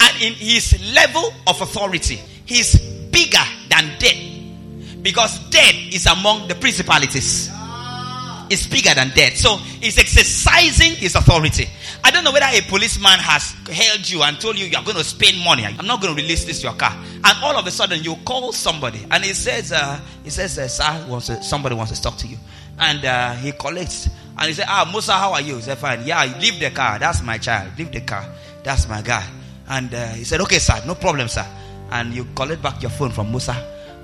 And 0.00 0.22
in 0.22 0.32
his 0.32 0.72
level 0.94 1.32
of 1.46 1.60
authority, 1.60 2.16
he's 2.46 2.80
bigger 3.10 3.44
than 3.68 3.98
death. 3.98 5.02
Because 5.02 5.38
death 5.50 5.74
is 5.92 6.06
among 6.06 6.48
the 6.48 6.54
principalities 6.54 7.50
is 8.50 8.66
bigger 8.66 8.94
than 8.94 9.10
death. 9.10 9.36
So 9.36 9.56
he's 9.56 9.98
exercising 9.98 10.92
his 10.92 11.14
authority. 11.14 11.68
I 12.02 12.10
don't 12.10 12.24
know 12.24 12.32
whether 12.32 12.46
a 12.46 12.60
policeman 12.62 13.18
has 13.18 13.52
held 13.68 14.08
you 14.08 14.22
and 14.22 14.40
told 14.40 14.58
you 14.58 14.66
you 14.66 14.76
are 14.76 14.84
going 14.84 14.96
to 14.96 15.04
spend 15.04 15.38
money. 15.44 15.64
I'm 15.64 15.86
not 15.86 16.00
going 16.00 16.14
to 16.14 16.22
release 16.22 16.44
this 16.44 16.60
to 16.60 16.68
your 16.68 16.76
car. 16.76 16.92
And 16.92 17.38
all 17.42 17.56
of 17.56 17.66
a 17.66 17.70
sudden 17.70 18.02
you 18.02 18.16
call 18.24 18.52
somebody 18.52 19.04
and 19.10 19.24
he 19.24 19.34
says, 19.34 19.72
uh, 19.72 20.00
he 20.22 20.30
says, 20.30 20.58
uh, 20.58 20.68
sir, 20.68 21.06
wants 21.08 21.26
to, 21.26 21.42
somebody 21.42 21.74
wants 21.74 21.92
to 21.92 22.02
talk 22.02 22.16
to 22.18 22.26
you. 22.26 22.38
And 22.78 23.04
uh, 23.04 23.34
he 23.34 23.52
collects 23.52 24.08
and 24.36 24.48
he 24.48 24.52
said, 24.54 24.66
ah, 24.68 24.88
Musa, 24.90 25.12
how 25.12 25.32
are 25.32 25.40
you? 25.40 25.56
He 25.56 25.62
said, 25.62 25.78
fine. 25.78 26.04
Yeah, 26.04 26.24
leave 26.40 26.58
the 26.58 26.70
car. 26.70 26.98
That's 26.98 27.22
my 27.22 27.38
child. 27.38 27.72
Leave 27.78 27.92
the 27.92 28.00
car. 28.00 28.26
That's 28.62 28.88
my 28.88 29.00
guy. 29.02 29.24
And 29.68 29.94
uh, 29.94 30.08
he 30.08 30.24
said, 30.24 30.40
okay, 30.42 30.58
sir, 30.58 30.82
no 30.86 30.94
problem, 30.94 31.28
sir. 31.28 31.46
And 31.90 32.12
you 32.12 32.26
collect 32.34 32.60
back 32.62 32.82
your 32.82 32.90
phone 32.90 33.10
from 33.10 33.30
Musa. 33.30 33.54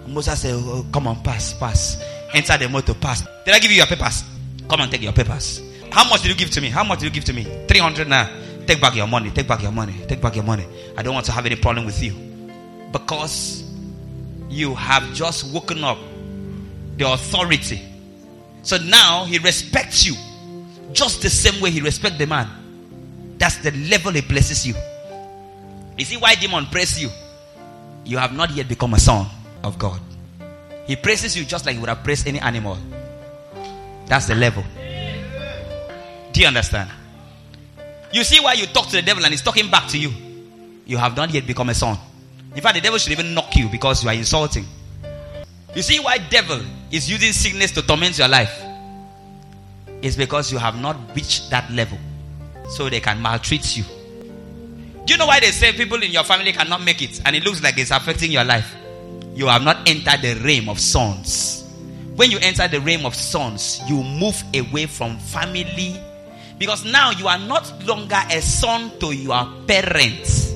And 0.04 0.12
Musa 0.12 0.36
said, 0.36 0.54
oh, 0.54 0.86
come 0.92 1.08
on, 1.08 1.22
pass, 1.22 1.52
pass. 1.54 2.02
Enter 2.32 2.56
the 2.58 2.68
motor, 2.68 2.94
pass. 2.94 3.26
Did 3.44 3.54
I 3.54 3.58
give 3.58 3.70
you 3.70 3.78
your 3.78 3.86
papers? 3.86 4.22
Come 4.68 4.80
and 4.80 4.90
take 4.90 5.02
your 5.02 5.12
papers. 5.12 5.62
How 5.90 6.08
much 6.08 6.22
did 6.22 6.28
you 6.28 6.36
give 6.36 6.50
to 6.50 6.60
me? 6.60 6.68
How 6.68 6.84
much 6.84 7.00
did 7.00 7.06
you 7.06 7.10
give 7.10 7.24
to 7.24 7.32
me? 7.32 7.42
300 7.66 8.08
now. 8.08 8.30
Take 8.66 8.80
back 8.80 8.94
your 8.94 9.08
money. 9.08 9.30
Take 9.30 9.48
back 9.48 9.62
your 9.62 9.72
money. 9.72 9.94
Take 10.06 10.20
back 10.20 10.36
your 10.36 10.44
money. 10.44 10.64
I 10.96 11.02
don't 11.02 11.14
want 11.14 11.26
to 11.26 11.32
have 11.32 11.44
any 11.44 11.56
problem 11.56 11.86
with 11.86 12.00
you. 12.00 12.14
Because 12.92 13.64
you 14.48 14.74
have 14.76 15.12
just 15.12 15.52
woken 15.52 15.82
up 15.82 15.98
the 16.96 17.10
authority. 17.10 17.82
So 18.62 18.76
now 18.78 19.24
he 19.24 19.38
respects 19.38 20.06
you 20.06 20.14
just 20.92 21.22
the 21.22 21.30
same 21.30 21.60
way 21.60 21.70
he 21.70 21.80
respects 21.80 22.18
the 22.18 22.26
man. 22.26 22.48
That's 23.38 23.56
the 23.58 23.70
level 23.70 24.12
he 24.12 24.22
places 24.22 24.66
you. 24.66 24.74
You 25.96 26.04
see 26.04 26.16
why 26.16 26.34
the 26.34 26.42
demon 26.42 26.66
praise 26.66 27.00
you? 27.00 27.10
You 28.04 28.18
have 28.18 28.34
not 28.34 28.50
yet 28.52 28.68
become 28.68 28.94
a 28.94 28.98
son 28.98 29.26
of 29.62 29.78
God. 29.78 30.00
He 30.86 30.96
praises 30.96 31.36
you 31.36 31.44
just 31.44 31.66
like 31.66 31.74
he 31.74 31.80
would 31.80 31.88
have 31.88 32.02
praised 32.02 32.26
any 32.26 32.40
animal. 32.40 32.76
That's 34.06 34.26
the 34.26 34.34
level. 34.34 34.64
Do 36.32 36.40
you 36.40 36.46
understand? 36.46 36.90
You 38.12 38.24
see 38.24 38.40
why 38.40 38.54
you 38.54 38.66
talk 38.66 38.86
to 38.86 38.96
the 38.96 39.02
devil 39.02 39.24
and 39.24 39.32
he's 39.32 39.42
talking 39.42 39.70
back 39.70 39.88
to 39.88 39.98
you. 39.98 40.10
You 40.84 40.96
have 40.96 41.16
not 41.16 41.30
yet 41.32 41.46
become 41.46 41.68
a 41.68 41.74
son. 41.74 41.96
In 42.54 42.60
fact, 42.60 42.74
the 42.74 42.80
devil 42.80 42.98
should 42.98 43.12
even 43.12 43.32
knock 43.34 43.54
you 43.54 43.68
because 43.68 44.02
you 44.02 44.08
are 44.08 44.14
insulting. 44.14 44.66
You 45.74 45.82
see 45.82 46.00
why 46.00 46.18
devil 46.18 46.60
is 46.90 47.08
using 47.08 47.32
sickness 47.32 47.70
to 47.72 47.82
torment 47.82 48.18
your 48.18 48.28
life? 48.28 48.62
It's 50.02 50.16
because 50.16 50.50
you 50.50 50.58
have 50.58 50.80
not 50.80 50.96
reached 51.14 51.50
that 51.50 51.70
level. 51.70 51.98
So 52.70 52.88
they 52.88 53.00
can 53.00 53.20
maltreat 53.20 53.76
you. 53.76 53.84
Do 55.04 55.14
you 55.14 55.18
know 55.18 55.26
why 55.26 55.40
they 55.40 55.50
say 55.50 55.72
people 55.72 56.02
in 56.02 56.10
your 56.10 56.24
family 56.24 56.52
cannot 56.52 56.82
make 56.82 57.02
it 57.02 57.20
and 57.24 57.34
it 57.34 57.44
looks 57.44 57.62
like 57.62 57.78
it's 57.78 57.90
affecting 57.90 58.30
your 58.30 58.44
life? 58.44 58.74
You 59.34 59.46
have 59.46 59.62
not 59.62 59.88
entered 59.88 60.22
the 60.22 60.40
realm 60.44 60.68
of 60.68 60.78
sons. 60.78 61.64
When 62.16 62.30
you 62.30 62.38
enter 62.42 62.68
the 62.68 62.80
realm 62.80 63.06
of 63.06 63.14
sons, 63.14 63.80
you 63.88 64.02
move 64.02 64.42
away 64.54 64.86
from 64.86 65.18
family 65.18 65.96
because 66.58 66.84
now 66.84 67.10
you 67.12 67.26
are 67.26 67.38
not 67.38 67.72
longer 67.86 68.20
a 68.30 68.42
son 68.42 68.92
to 69.00 69.12
your 69.12 69.48
parents. 69.66 70.52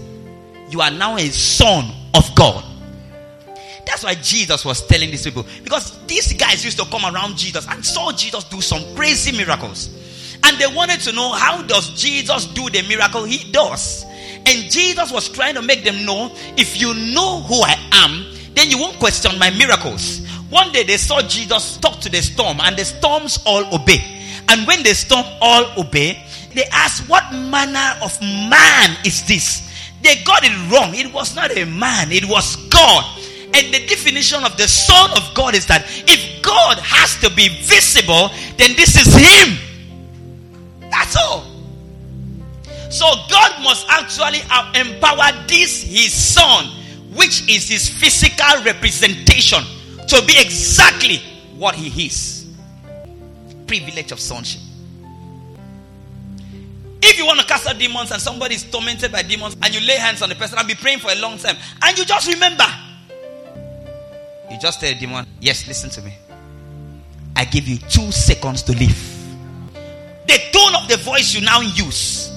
You 0.71 0.81
are 0.81 0.91
now 0.91 1.17
a 1.17 1.29
son 1.31 1.91
of 2.15 2.35
God. 2.35 2.65
That's 3.95 4.03
why 4.03 4.17
Jesus 4.17 4.65
was 4.65 4.85
telling 4.89 5.13
these 5.13 5.23
people 5.23 5.47
because 5.63 6.05
these 6.09 6.33
guys 6.33 6.65
used 6.65 6.77
to 6.79 6.85
come 6.87 7.05
around 7.15 7.37
Jesus 7.37 7.65
and 7.69 7.87
saw 7.87 8.11
Jesus 8.11 8.43
do 8.43 8.61
some 8.61 8.83
crazy 8.97 9.31
miracles. 9.31 9.89
And 10.43 10.59
they 10.59 10.67
wanted 10.67 10.99
to 11.03 11.13
know 11.13 11.31
how 11.31 11.63
does 11.63 11.91
Jesus 11.91 12.47
do 12.47 12.69
the 12.71 12.83
miracle 12.89 13.23
he 13.23 13.53
does? 13.53 14.05
And 14.47 14.69
Jesus 14.69 15.13
was 15.13 15.29
trying 15.29 15.55
to 15.55 15.63
make 15.63 15.85
them 15.85 16.05
know 16.05 16.35
if 16.57 16.81
you 16.81 16.93
know 17.15 17.43
who 17.43 17.63
I 17.63 17.77
am, 17.93 18.35
then 18.57 18.69
you 18.69 18.79
won't 18.81 18.99
question 18.99 19.39
my 19.39 19.51
miracles. 19.51 20.27
One 20.51 20.73
day 20.73 20.83
they 20.83 20.97
saw 20.97 21.23
Jesus 21.23 21.77
talk 21.77 22.01
to 22.01 22.09
the 22.09 22.21
storm, 22.21 22.59
and 22.63 22.77
the 22.77 22.85
storms 22.85 23.39
all 23.47 23.73
obey. 23.73 24.03
And 24.49 24.67
when 24.67 24.83
the 24.83 24.93
storm 24.93 25.25
all 25.41 25.67
obey, 25.79 26.21
they 26.53 26.65
asked, 26.73 27.09
What 27.09 27.33
manner 27.33 27.97
of 28.03 28.21
man 28.21 28.97
is 29.07 29.25
this? 29.29 29.71
They 30.03 30.17
got 30.25 30.43
it 30.43 30.73
wrong. 30.73 30.97
It 30.97 31.13
was 31.13 31.37
not 31.37 31.57
a 31.57 31.65
man, 31.65 32.11
it 32.11 32.25
was 32.25 32.57
God. 32.71 33.21
And 33.55 33.73
the 33.73 33.87
definition 33.87 34.43
of 34.45 34.57
the 34.57 34.67
Son 34.67 35.11
of 35.13 35.35
God 35.35 35.55
is 35.55 35.67
that 35.67 35.85
if 36.09 36.43
God 36.43 36.79
has 36.81 37.17
to 37.21 37.31
be 37.35 37.49
visible, 37.63 38.31
then 38.57 38.75
this 38.77 38.97
is 38.97 39.15
Him. 39.15 39.59
That's 40.91 41.17
all. 41.17 41.47
So 42.91 43.07
God 43.31 43.63
must 43.63 43.87
actually 43.89 44.41
empower 44.75 45.33
this 45.47 45.83
His 45.83 46.13
Son, 46.13 46.67
which 47.15 47.49
is 47.49 47.69
His 47.69 47.89
physical 47.89 48.65
representation 48.65 49.63
to 50.09 50.23
be 50.27 50.35
exactly 50.39 51.23
what 51.57 51.75
he 51.75 52.07
is. 52.07 52.47
Privilege 53.67 54.13
of 54.13 54.21
sonship. 54.21 54.61
If 57.03 57.19
you 57.19 57.27
want 57.27 57.41
to 57.41 57.47
cast 57.47 57.67
out 57.67 57.79
demons 57.79 58.11
and 58.11 58.21
somebody 58.21 58.55
is 58.55 58.65
tormented 58.65 59.13
by 59.13 59.23
demons 59.23 59.57
and 59.63 59.75
you 59.75 59.81
lay 59.87 59.97
hands 59.97 60.23
on 60.23 60.31
the 60.31 60.35
person 60.35 60.59
and 60.59 60.67
be 60.67 60.75
praying 60.75 61.01
for 61.01 61.11
a 61.11 61.17
long 61.17 61.37
time 61.39 61.57
and 61.83 61.99
you 61.99 62.05
just 62.05 62.27
remember, 62.29 62.65
you 64.55 64.61
just 64.61 64.81
tell 64.81 64.91
a 64.91 64.95
demon, 64.95 65.27
Yes, 65.41 65.67
listen 65.67 65.91
to 65.91 66.03
me. 66.03 66.15
I 67.37 67.45
give 67.45 67.67
you 67.67 67.77
two 67.79 68.13
seconds 68.13 68.63
to 68.63 68.73
leave. 68.73 68.97
The 70.27 70.39
tone 70.53 70.75
of 70.81 70.89
the 70.89 70.97
voice 70.99 71.35
you 71.35 71.45
now 71.45 71.61
use 71.61 72.31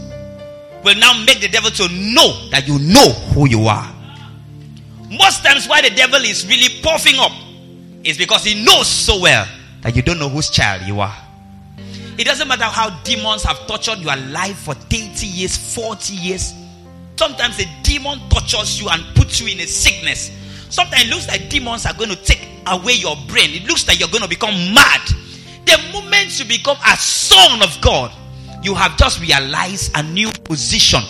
will 0.83 0.95
now 0.95 1.13
make 1.25 1.39
the 1.39 1.47
devil 1.47 1.69
to 1.69 1.87
know 1.89 2.49
that 2.49 2.67
you 2.67 2.79
know 2.79 3.11
who 3.33 3.47
you 3.47 3.67
are. 3.67 3.93
Most 5.09 5.45
times, 5.45 5.67
why 5.67 5.81
the 5.81 5.91
devil 5.91 6.19
is 6.23 6.45
really 6.47 6.81
puffing 6.81 7.15
up 7.17 7.31
is 8.03 8.17
because 8.17 8.43
he 8.43 8.65
knows 8.65 8.87
so 8.87 9.21
well 9.21 9.47
that 9.81 9.95
you 9.95 10.01
don't 10.01 10.19
know 10.19 10.27
whose 10.27 10.49
child 10.49 10.81
you 10.83 10.99
are. 10.99 11.15
It 12.17 12.25
doesn't 12.25 12.47
matter 12.47 12.63
how 12.65 12.89
demons 13.03 13.43
have 13.43 13.67
tortured 13.67 13.99
your 13.99 14.15
life 14.15 14.57
for 14.57 14.73
30 14.73 15.27
years, 15.27 15.55
40 15.75 16.13
years. 16.15 16.53
Sometimes 17.15 17.59
a 17.59 17.65
demon 17.83 18.19
tortures 18.29 18.81
you 18.81 18.89
and 18.89 19.03
puts 19.15 19.39
you 19.39 19.47
in 19.47 19.59
a 19.59 19.67
sickness. 19.67 20.31
Sometimes 20.69 21.03
it 21.03 21.09
looks 21.09 21.27
like 21.27 21.49
demons 21.49 21.85
are 21.85 21.93
going 21.93 22.09
to 22.09 22.15
take 22.15 22.47
away 22.65 22.93
your 22.93 23.15
brain. 23.27 23.51
It 23.51 23.67
looks 23.67 23.87
like 23.87 23.99
you're 23.99 24.09
going 24.09 24.23
to 24.23 24.29
become 24.29 24.53
mad. 24.73 25.01
The 25.65 25.77
moment 25.93 26.39
you 26.39 26.45
become 26.45 26.77
a 26.85 26.95
son 26.97 27.61
of 27.61 27.77
God, 27.81 28.11
you 28.63 28.73
have 28.75 28.97
just 28.97 29.21
realized 29.21 29.91
a 29.95 30.03
new 30.03 30.31
position. 30.43 31.01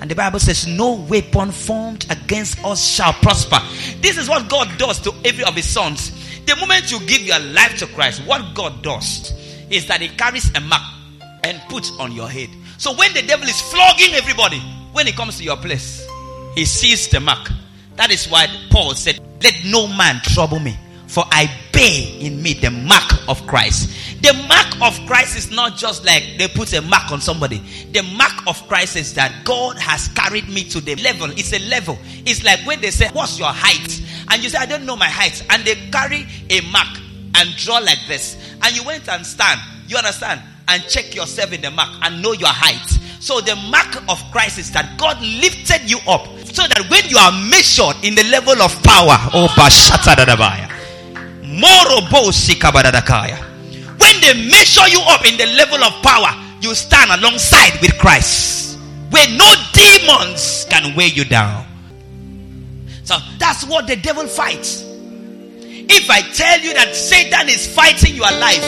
And 0.00 0.10
the 0.10 0.14
Bible 0.14 0.38
says, 0.38 0.66
No 0.66 0.94
weapon 0.94 1.50
formed 1.50 2.06
against 2.10 2.62
us 2.64 2.84
shall 2.84 3.12
prosper. 3.14 3.58
This 4.00 4.18
is 4.18 4.28
what 4.28 4.48
God 4.48 4.68
does 4.78 5.00
to 5.00 5.12
every 5.24 5.44
of 5.44 5.54
his 5.54 5.68
sons. 5.68 6.12
The 6.46 6.54
moment 6.56 6.92
you 6.92 7.00
give 7.00 7.22
your 7.22 7.40
life 7.40 7.78
to 7.78 7.86
Christ, 7.86 8.24
what 8.26 8.54
God 8.54 8.82
does 8.82 9.32
is 9.68 9.86
that 9.88 10.00
He 10.00 10.08
carries 10.08 10.54
a 10.54 10.60
mark 10.60 10.82
and 11.42 11.60
puts 11.68 11.90
on 11.98 12.12
your 12.12 12.28
head. 12.28 12.48
So 12.78 12.94
when 12.94 13.12
the 13.14 13.22
devil 13.22 13.48
is 13.48 13.60
flogging 13.60 14.14
everybody, 14.14 14.60
when 14.92 15.06
he 15.06 15.12
comes 15.12 15.38
to 15.38 15.44
your 15.44 15.56
place, 15.56 16.06
he 16.54 16.64
sees 16.64 17.08
the 17.08 17.20
mark. 17.20 17.50
That 17.96 18.10
is 18.10 18.26
why 18.28 18.46
Paul 18.70 18.94
said, 18.94 19.20
Let 19.42 19.54
no 19.64 19.86
man 19.86 20.20
trouble 20.22 20.58
me, 20.58 20.78
for 21.06 21.24
I 21.30 21.50
bear 21.72 22.20
in 22.20 22.42
me 22.42 22.54
the 22.54 22.70
mark 22.70 23.28
of 23.28 23.46
Christ. 23.46 24.22
The 24.22 24.32
mark 24.48 24.80
of 24.80 25.06
Christ 25.06 25.36
is 25.36 25.50
not 25.50 25.76
just 25.76 26.04
like 26.04 26.22
they 26.38 26.48
put 26.48 26.72
a 26.72 26.82
mark 26.82 27.10
on 27.12 27.20
somebody. 27.20 27.58
The 27.92 28.02
mark 28.16 28.46
of 28.46 28.66
Christ 28.68 28.96
is 28.96 29.14
that 29.14 29.44
God 29.44 29.78
has 29.78 30.08
carried 30.08 30.48
me 30.48 30.64
to 30.64 30.80
the 30.80 30.96
level. 30.96 31.30
It's 31.30 31.52
a 31.52 31.58
level. 31.68 31.98
It's 32.24 32.44
like 32.44 32.60
when 32.66 32.80
they 32.80 32.90
say, 32.90 33.08
What's 33.12 33.38
your 33.38 33.48
height? 33.50 34.02
And 34.28 34.42
you 34.42 34.48
say, 34.48 34.58
I 34.58 34.66
don't 34.66 34.84
know 34.84 34.96
my 34.96 35.08
height. 35.08 35.44
And 35.50 35.64
they 35.64 35.74
carry 35.90 36.26
a 36.50 36.60
mark 36.72 36.98
and 37.34 37.56
draw 37.56 37.78
like 37.78 38.00
this. 38.08 38.36
And 38.62 38.74
you 38.74 38.84
went 38.84 39.08
and 39.08 39.24
stand. 39.24 39.60
You 39.86 39.96
understand? 39.96 40.42
And 40.68 40.82
check 40.88 41.14
yourself 41.14 41.52
in 41.52 41.60
the 41.60 41.70
mark 41.70 41.90
and 42.02 42.20
know 42.22 42.32
your 42.32 42.48
height. 42.48 42.95
So 43.26 43.40
the 43.40 43.56
mark 43.56 43.90
of 44.08 44.22
Christ 44.30 44.56
is 44.56 44.70
that 44.70 44.94
God 44.98 45.20
lifted 45.20 45.90
you 45.90 45.98
up 46.06 46.30
so 46.46 46.62
that 46.62 46.86
when 46.86 47.02
you 47.10 47.18
are 47.18 47.34
measured 47.50 47.98
in 48.06 48.14
the 48.14 48.22
level 48.30 48.54
of 48.62 48.70
power, 48.86 49.18
oh. 49.34 49.50
When 53.98 54.14
they 54.22 54.48
measure 54.48 54.86
you 54.86 55.02
up 55.10 55.26
in 55.26 55.36
the 55.42 55.46
level 55.58 55.82
of 55.82 55.90
power, 56.06 56.30
you 56.60 56.72
stand 56.76 57.10
alongside 57.18 57.80
with 57.82 57.98
Christ. 57.98 58.78
Where 59.10 59.26
no 59.34 59.50
demons 59.74 60.64
can 60.70 60.94
weigh 60.94 61.10
you 61.10 61.24
down. 61.24 61.66
So 63.02 63.16
that's 63.40 63.66
what 63.66 63.88
the 63.88 63.96
devil 63.96 64.28
fights. 64.28 64.84
If 64.86 66.08
I 66.08 66.22
tell 66.30 66.60
you 66.60 66.74
that 66.74 66.94
Satan 66.94 67.48
is 67.48 67.66
fighting 67.66 68.14
your 68.14 68.30
life, 68.38 68.62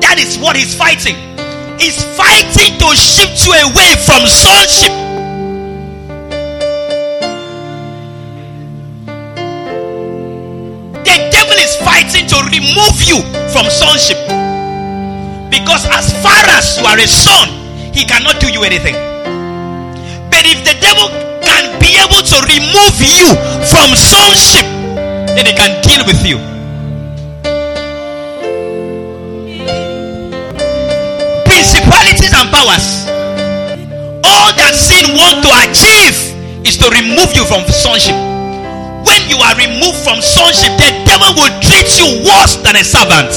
that 0.00 0.16
is 0.16 0.38
what 0.38 0.56
he's 0.56 0.74
fighting. 0.74 1.34
He's 1.78 2.02
fighting 2.16 2.78
to 2.78 2.94
shift 2.94 3.46
you 3.46 3.52
away 3.52 3.90
from 4.06 4.26
sonship. 4.26 4.92
The 11.04 11.16
devil 11.30 11.58
is 11.58 11.76
fighting 11.82 12.26
to 12.28 12.36
remove 12.50 13.02
you 13.02 13.20
from 13.52 13.68
sonship. 13.70 14.18
Because 15.50 15.86
as 15.90 16.12
far 16.22 16.42
as 16.54 16.78
you 16.78 16.86
are 16.86 16.98
a 16.98 17.06
son, 17.06 17.48
he 17.92 18.04
cannot 18.04 18.40
do 18.40 18.50
you 18.50 18.62
anything. 18.64 18.94
But 20.30 20.46
if 20.46 20.64
the 20.64 20.74
devil 20.80 21.08
can 21.42 21.78
be 21.78 21.98
able 21.98 22.22
to 22.22 22.36
remove 22.46 22.96
you 23.02 23.28
from 23.66 23.94
sonship, 23.94 24.64
then 25.34 25.46
he 25.46 25.52
can 25.52 25.82
deal 25.82 26.06
with 26.06 26.24
you. 26.26 26.53
And 32.44 32.52
powers. 32.52 33.08
All 34.20 34.52
that 34.60 34.76
sin 34.76 35.16
want 35.16 35.40
to 35.40 35.50
achieve 35.64 36.16
is 36.68 36.76
to 36.76 36.92
remove 36.92 37.32
you 37.32 37.48
from 37.48 37.64
sonship. 37.72 38.16
When 39.08 39.20
you 39.32 39.40
are 39.40 39.56
removed 39.56 40.04
from 40.04 40.20
sonship, 40.20 40.76
the 40.76 40.92
devil 41.08 41.32
will 41.40 41.52
treat 41.64 41.88
you 41.96 42.20
worse 42.28 42.60
than 42.60 42.76
a 42.76 42.84
servant 42.84 43.32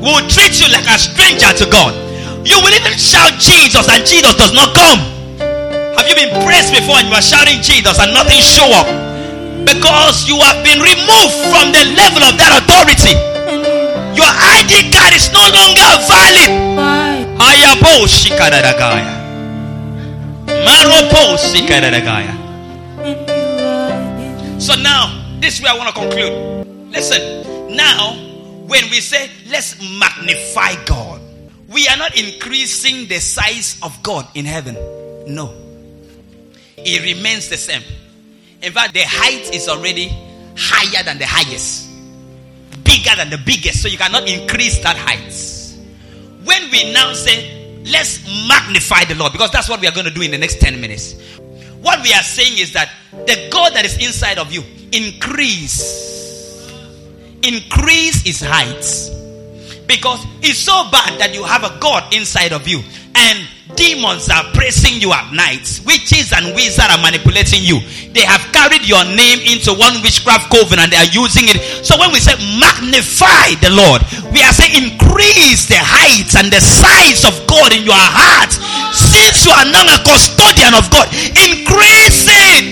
will 0.00 0.24
treat 0.32 0.56
you 0.56 0.68
like 0.72 0.88
a 0.88 0.96
stranger 0.96 1.52
to 1.60 1.68
God. 1.68 1.92
You 2.40 2.56
will 2.64 2.72
even 2.72 2.96
shout 2.96 3.36
Jesus 3.36 3.84
and 3.84 4.00
Jesus 4.08 4.32
does 4.34 4.52
not 4.56 4.72
come. 4.72 5.00
Have 5.96 6.08
you 6.08 6.16
been 6.16 6.32
praised 6.40 6.72
before 6.72 6.96
and 6.96 7.08
you 7.12 7.14
are 7.14 7.24
shouting 7.24 7.60
Jesus 7.60 8.00
and 8.00 8.16
nothing 8.16 8.40
show 8.40 8.66
up? 8.72 8.88
Because 9.68 10.24
you 10.24 10.40
have 10.40 10.64
been 10.64 10.80
removed 10.80 11.36
from 11.52 11.68
the 11.76 11.84
level 12.00 12.24
of 12.24 12.34
that 12.40 12.64
authority. 12.64 13.12
Your 14.16 14.32
ID 14.56 14.88
card 14.88 15.12
is 15.12 15.28
no 15.36 15.44
longer 15.52 15.90
valid. 16.08 17.09
So 24.60 24.74
now, 24.74 25.38
this 25.40 25.62
way 25.62 25.70
I 25.70 25.78
want 25.78 25.88
to 25.88 26.00
conclude. 26.00 26.66
Listen, 26.92 27.74
now 27.74 28.12
when 28.66 28.84
we 28.90 29.00
say, 29.00 29.30
let's 29.48 29.80
magnify 29.98 30.84
God, 30.84 31.22
we 31.68 31.88
are 31.88 31.96
not 31.96 32.14
increasing 32.14 33.08
the 33.08 33.18
size 33.20 33.78
of 33.82 34.02
God 34.02 34.26
in 34.34 34.44
heaven. 34.44 34.74
No. 35.26 35.54
It 36.76 37.02
remains 37.02 37.48
the 37.48 37.56
same. 37.56 37.82
In 38.60 38.72
fact, 38.72 38.92
the 38.92 39.04
height 39.06 39.54
is 39.54 39.66
already 39.68 40.12
higher 40.58 41.02
than 41.04 41.16
the 41.16 41.26
highest, 41.26 41.88
bigger 42.84 43.16
than 43.16 43.30
the 43.30 43.38
biggest. 43.38 43.80
So 43.80 43.88
you 43.88 43.96
cannot 43.96 44.28
increase 44.28 44.78
that 44.82 44.96
height. 44.96 45.59
When 46.44 46.70
we 46.70 46.92
now 46.92 47.12
say, 47.12 47.82
let's 47.84 48.24
magnify 48.48 49.04
the 49.04 49.14
Lord, 49.14 49.32
because 49.32 49.50
that's 49.50 49.68
what 49.68 49.80
we 49.80 49.86
are 49.86 49.92
going 49.92 50.06
to 50.06 50.12
do 50.12 50.22
in 50.22 50.30
the 50.30 50.38
next 50.38 50.60
10 50.60 50.80
minutes. 50.80 51.14
What 51.82 52.02
we 52.02 52.12
are 52.12 52.22
saying 52.22 52.58
is 52.58 52.72
that 52.74 52.90
the 53.12 53.48
God 53.50 53.74
that 53.74 53.84
is 53.84 53.96
inside 54.04 54.38
of 54.38 54.52
you 54.52 54.62
increase 54.92 56.10
increase 57.42 58.22
his 58.22 58.40
heights. 58.40 59.08
Because 59.86 60.24
it's 60.40 60.58
so 60.58 60.88
bad 60.90 61.18
that 61.18 61.34
you 61.34 61.42
have 61.42 61.64
a 61.64 61.78
God 61.80 62.14
inside 62.14 62.52
of 62.52 62.68
you 62.68 62.82
and 63.14 63.46
demons 63.76 64.28
are 64.28 64.44
pressing 64.52 65.00
you 65.00 65.12
at 65.12 65.32
night. 65.32 65.64
Witches 65.86 66.32
and 66.36 66.54
wizards 66.54 66.90
are 66.90 67.00
manipulating 67.00 67.62
you. 67.62 67.80
They 68.12 68.26
have 68.26 68.42
carried 68.52 68.86
your 68.86 69.02
name 69.04 69.40
into 69.46 69.72
one 69.74 70.02
witchcraft 70.02 70.50
coven 70.52 70.78
and 70.78 70.90
they 70.90 70.98
are 70.98 71.12
using 71.14 71.48
it. 71.48 71.58
So 71.84 71.98
when 71.98 72.12
we 72.12 72.20
say 72.20 72.36
magnify 72.58 73.56
the 73.62 73.72
Lord, 73.72 74.02
we 74.34 74.42
are 74.42 74.52
saying 74.52 74.74
increase 74.76 75.66
the 75.66 75.80
height 75.80 76.30
and 76.36 76.52
the 76.52 76.60
size 76.60 77.24
of 77.24 77.34
God 77.46 77.72
in 77.72 77.82
your 77.84 77.98
heart. 77.98 78.52
Since 78.94 79.46
you 79.46 79.52
are 79.54 79.68
now 79.70 79.86
a 79.86 79.98
custodian 80.02 80.74
of 80.74 80.90
God, 80.90 81.08
increase 81.38 82.26
it. 82.28 82.64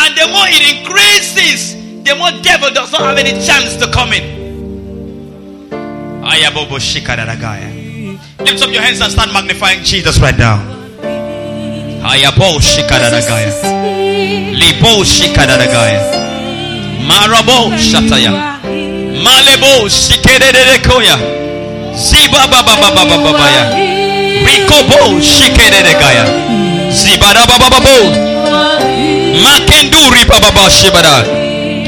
And 0.00 0.10
the 0.16 0.26
more 0.32 0.48
it 0.48 0.64
increases, 0.78 1.76
the 2.04 2.14
more 2.16 2.32
devil 2.42 2.70
does 2.72 2.92
not 2.92 3.02
have 3.02 3.18
any 3.18 3.32
chance 3.44 3.76
to 3.76 3.90
come 3.92 4.12
in. 4.12 4.40
Lift 8.44 8.62
up 8.62 8.72
your 8.72 8.82
hands 8.82 9.00
and 9.00 9.12
start 9.12 9.32
magnifying 9.32 9.82
Jesus 9.84 10.18
right 10.20 10.36
now. 10.36 10.58
Ayabo 12.02 12.60
shikadaragaya. 12.60 13.52
Libo. 14.56 15.04
Marabo 17.06 17.70
shataya. 17.76 18.32
Malebo. 19.22 19.88
Ziba. 21.94 22.46
Zibada. 26.90 27.46
Makenduri. 29.42 30.24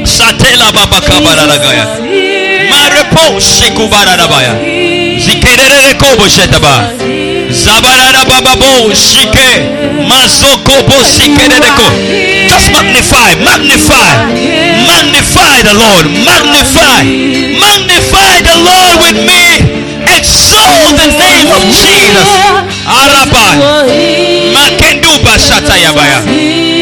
Satela. 0.05 0.71
Zikerere 5.25 5.93
kobo 5.99 6.27
shetaba. 6.27 6.75
Zabarara 7.51 8.25
baba 8.29 8.55
bo 8.55 8.93
shike. 8.93 9.49
Mazoko 10.09 10.75
bo 10.87 10.97
sikereko. 11.03 11.87
Just 12.49 12.71
magnify, 12.71 13.35
magnify, 13.39 14.11
magnify 14.89 15.55
the 15.63 15.73
Lord, 15.73 16.05
magnify, 16.27 17.03
magnify 17.65 18.33
the 18.43 18.57
Lord 18.67 18.95
with 19.03 19.19
me. 19.29 19.43
Exalt 20.15 20.93
the 20.99 21.07
name 21.07 21.49
of 21.55 21.63
Jesus. 21.71 22.27
Araba. 22.85 23.47
Makenduba 24.53 25.39
shatayabaya. 25.39 26.19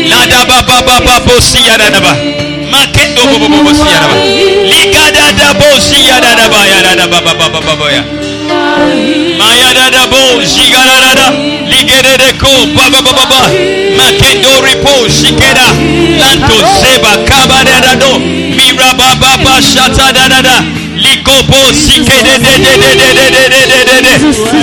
Lada 0.09 0.45
baba 0.45 0.81
baba 0.81 1.19
bo 1.25 1.39
siyadaba 1.41 2.15
makendo 2.71 3.21
Maya 9.39 9.73
dada 9.73 10.07
bo 10.11 10.41
jigara 10.43 10.97
dada 11.03 11.27
ligere 11.71 12.17
de 12.17 12.31
ko 12.37 12.51
ba 12.75 12.91
Jigarada, 12.91 12.91
Ligereko, 12.91 12.91
Baba 12.91 13.01
Baba, 13.01 13.41
Makendo 13.97 14.61
Repo, 14.61 15.07
Shikeda, 15.09 15.67
Lanto, 16.19 16.57
Seba, 16.79 17.23
Kabadadado, 17.25 18.19
Miraba 18.19 19.15
Baba, 19.19 19.61
Shatadada, 19.61 20.61
Likopo, 20.95 21.73
Sikede, 21.73 22.37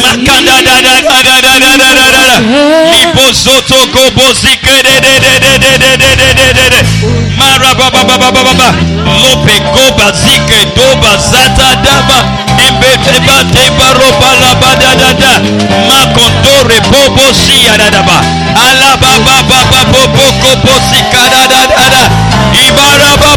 Makanda, 0.03 0.62
dada 0.62 1.03
dada 1.03 1.41
dada 1.41 1.76
dada 1.78 2.07
likobo 2.49 4.34
sike 4.34 4.76
de 4.82 4.94
de 5.01 5.14
de 5.20 5.32
de 5.40 5.53
de 5.59 5.72
de 5.78 5.96
de 6.01 6.11
de 6.16 6.28
de 6.34 6.53
de 6.57 6.66
de 6.72 6.80
mara 7.38 7.74
ba 7.74 7.90
ba 7.90 8.03
ba 8.09 8.16
ba 8.18 8.30
ba 8.32 8.42
ba 8.42 8.55
ba 8.61 8.68
lope 9.22 9.57
koba 9.74 10.09
zike 10.22 10.61
doba 10.76 11.12
zata 11.30 11.68
daba 11.84 12.18
embete 12.66 13.20
ba 13.26 13.36
deba 13.53 13.88
roba 14.01 14.30
la 14.42 14.53
ba 14.61 14.70
da 14.80 14.90
da 15.01 15.11
da 15.20 15.32
makondore 15.88 16.80
bobo 16.90 17.26
si 17.34 17.64
ya 17.66 17.76
da 17.76 17.90
da 17.90 18.03
ba 18.03 18.16
ala 18.66 18.96
ba 18.96 19.12
ba 19.26 19.36
ba 19.49 19.61
ba 19.70 19.80
bo 19.92 20.03
bo 20.16 20.26
kobo 20.42 20.72
sika 20.90 21.22
da 21.34 21.42
da 21.53 21.61
da 21.68 21.84
da 21.94 22.03
ibara 22.64 23.12
ba 23.20 23.30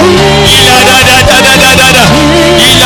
ila 0.54 0.78
da 0.88 0.98
da 1.08 1.38
da 1.42 1.54
da 1.58 1.72
da 1.76 1.88
da, 1.96 2.04
ila 2.70 2.85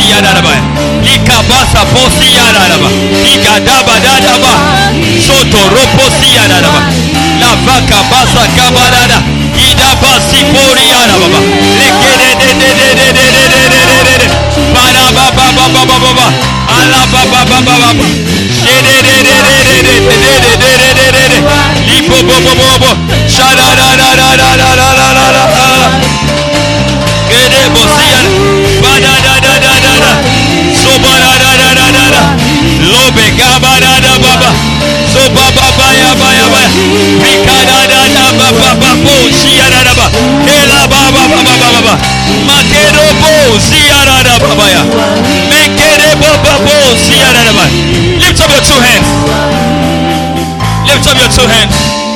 Siyadaraba, 0.00 0.52
Likabasa 1.04 1.84
Posiyadaraba, 1.92 2.88
Igadaba 3.20 4.00
Dadaba, 4.00 4.52
Soto 5.20 5.60
Ropo 5.76 6.08
Siyadaraba, 6.16 6.80
Lavaka 7.40 8.00
Basa 8.08 8.48
Kabarada, 8.56 9.20
Idabasi 9.60 10.40
Poriyadaraba, 10.48 11.40
Lekede 11.76 12.30
de 12.40 12.50
de 12.60 12.70
de 12.80 12.94
de 12.96 13.20
da 23.50 23.64
da 23.64 23.96
da 23.96 24.16
da 24.16 24.56
da 24.56 24.76
da 24.76 24.89
Lift 48.20 48.40
up 48.40 48.50
your 48.50 48.62
two 48.62 48.80
hands. 48.80 49.08
Lift 50.86 51.06
up 51.06 51.18
your 51.18 51.28
two 51.28 51.46
hands. 51.46 52.00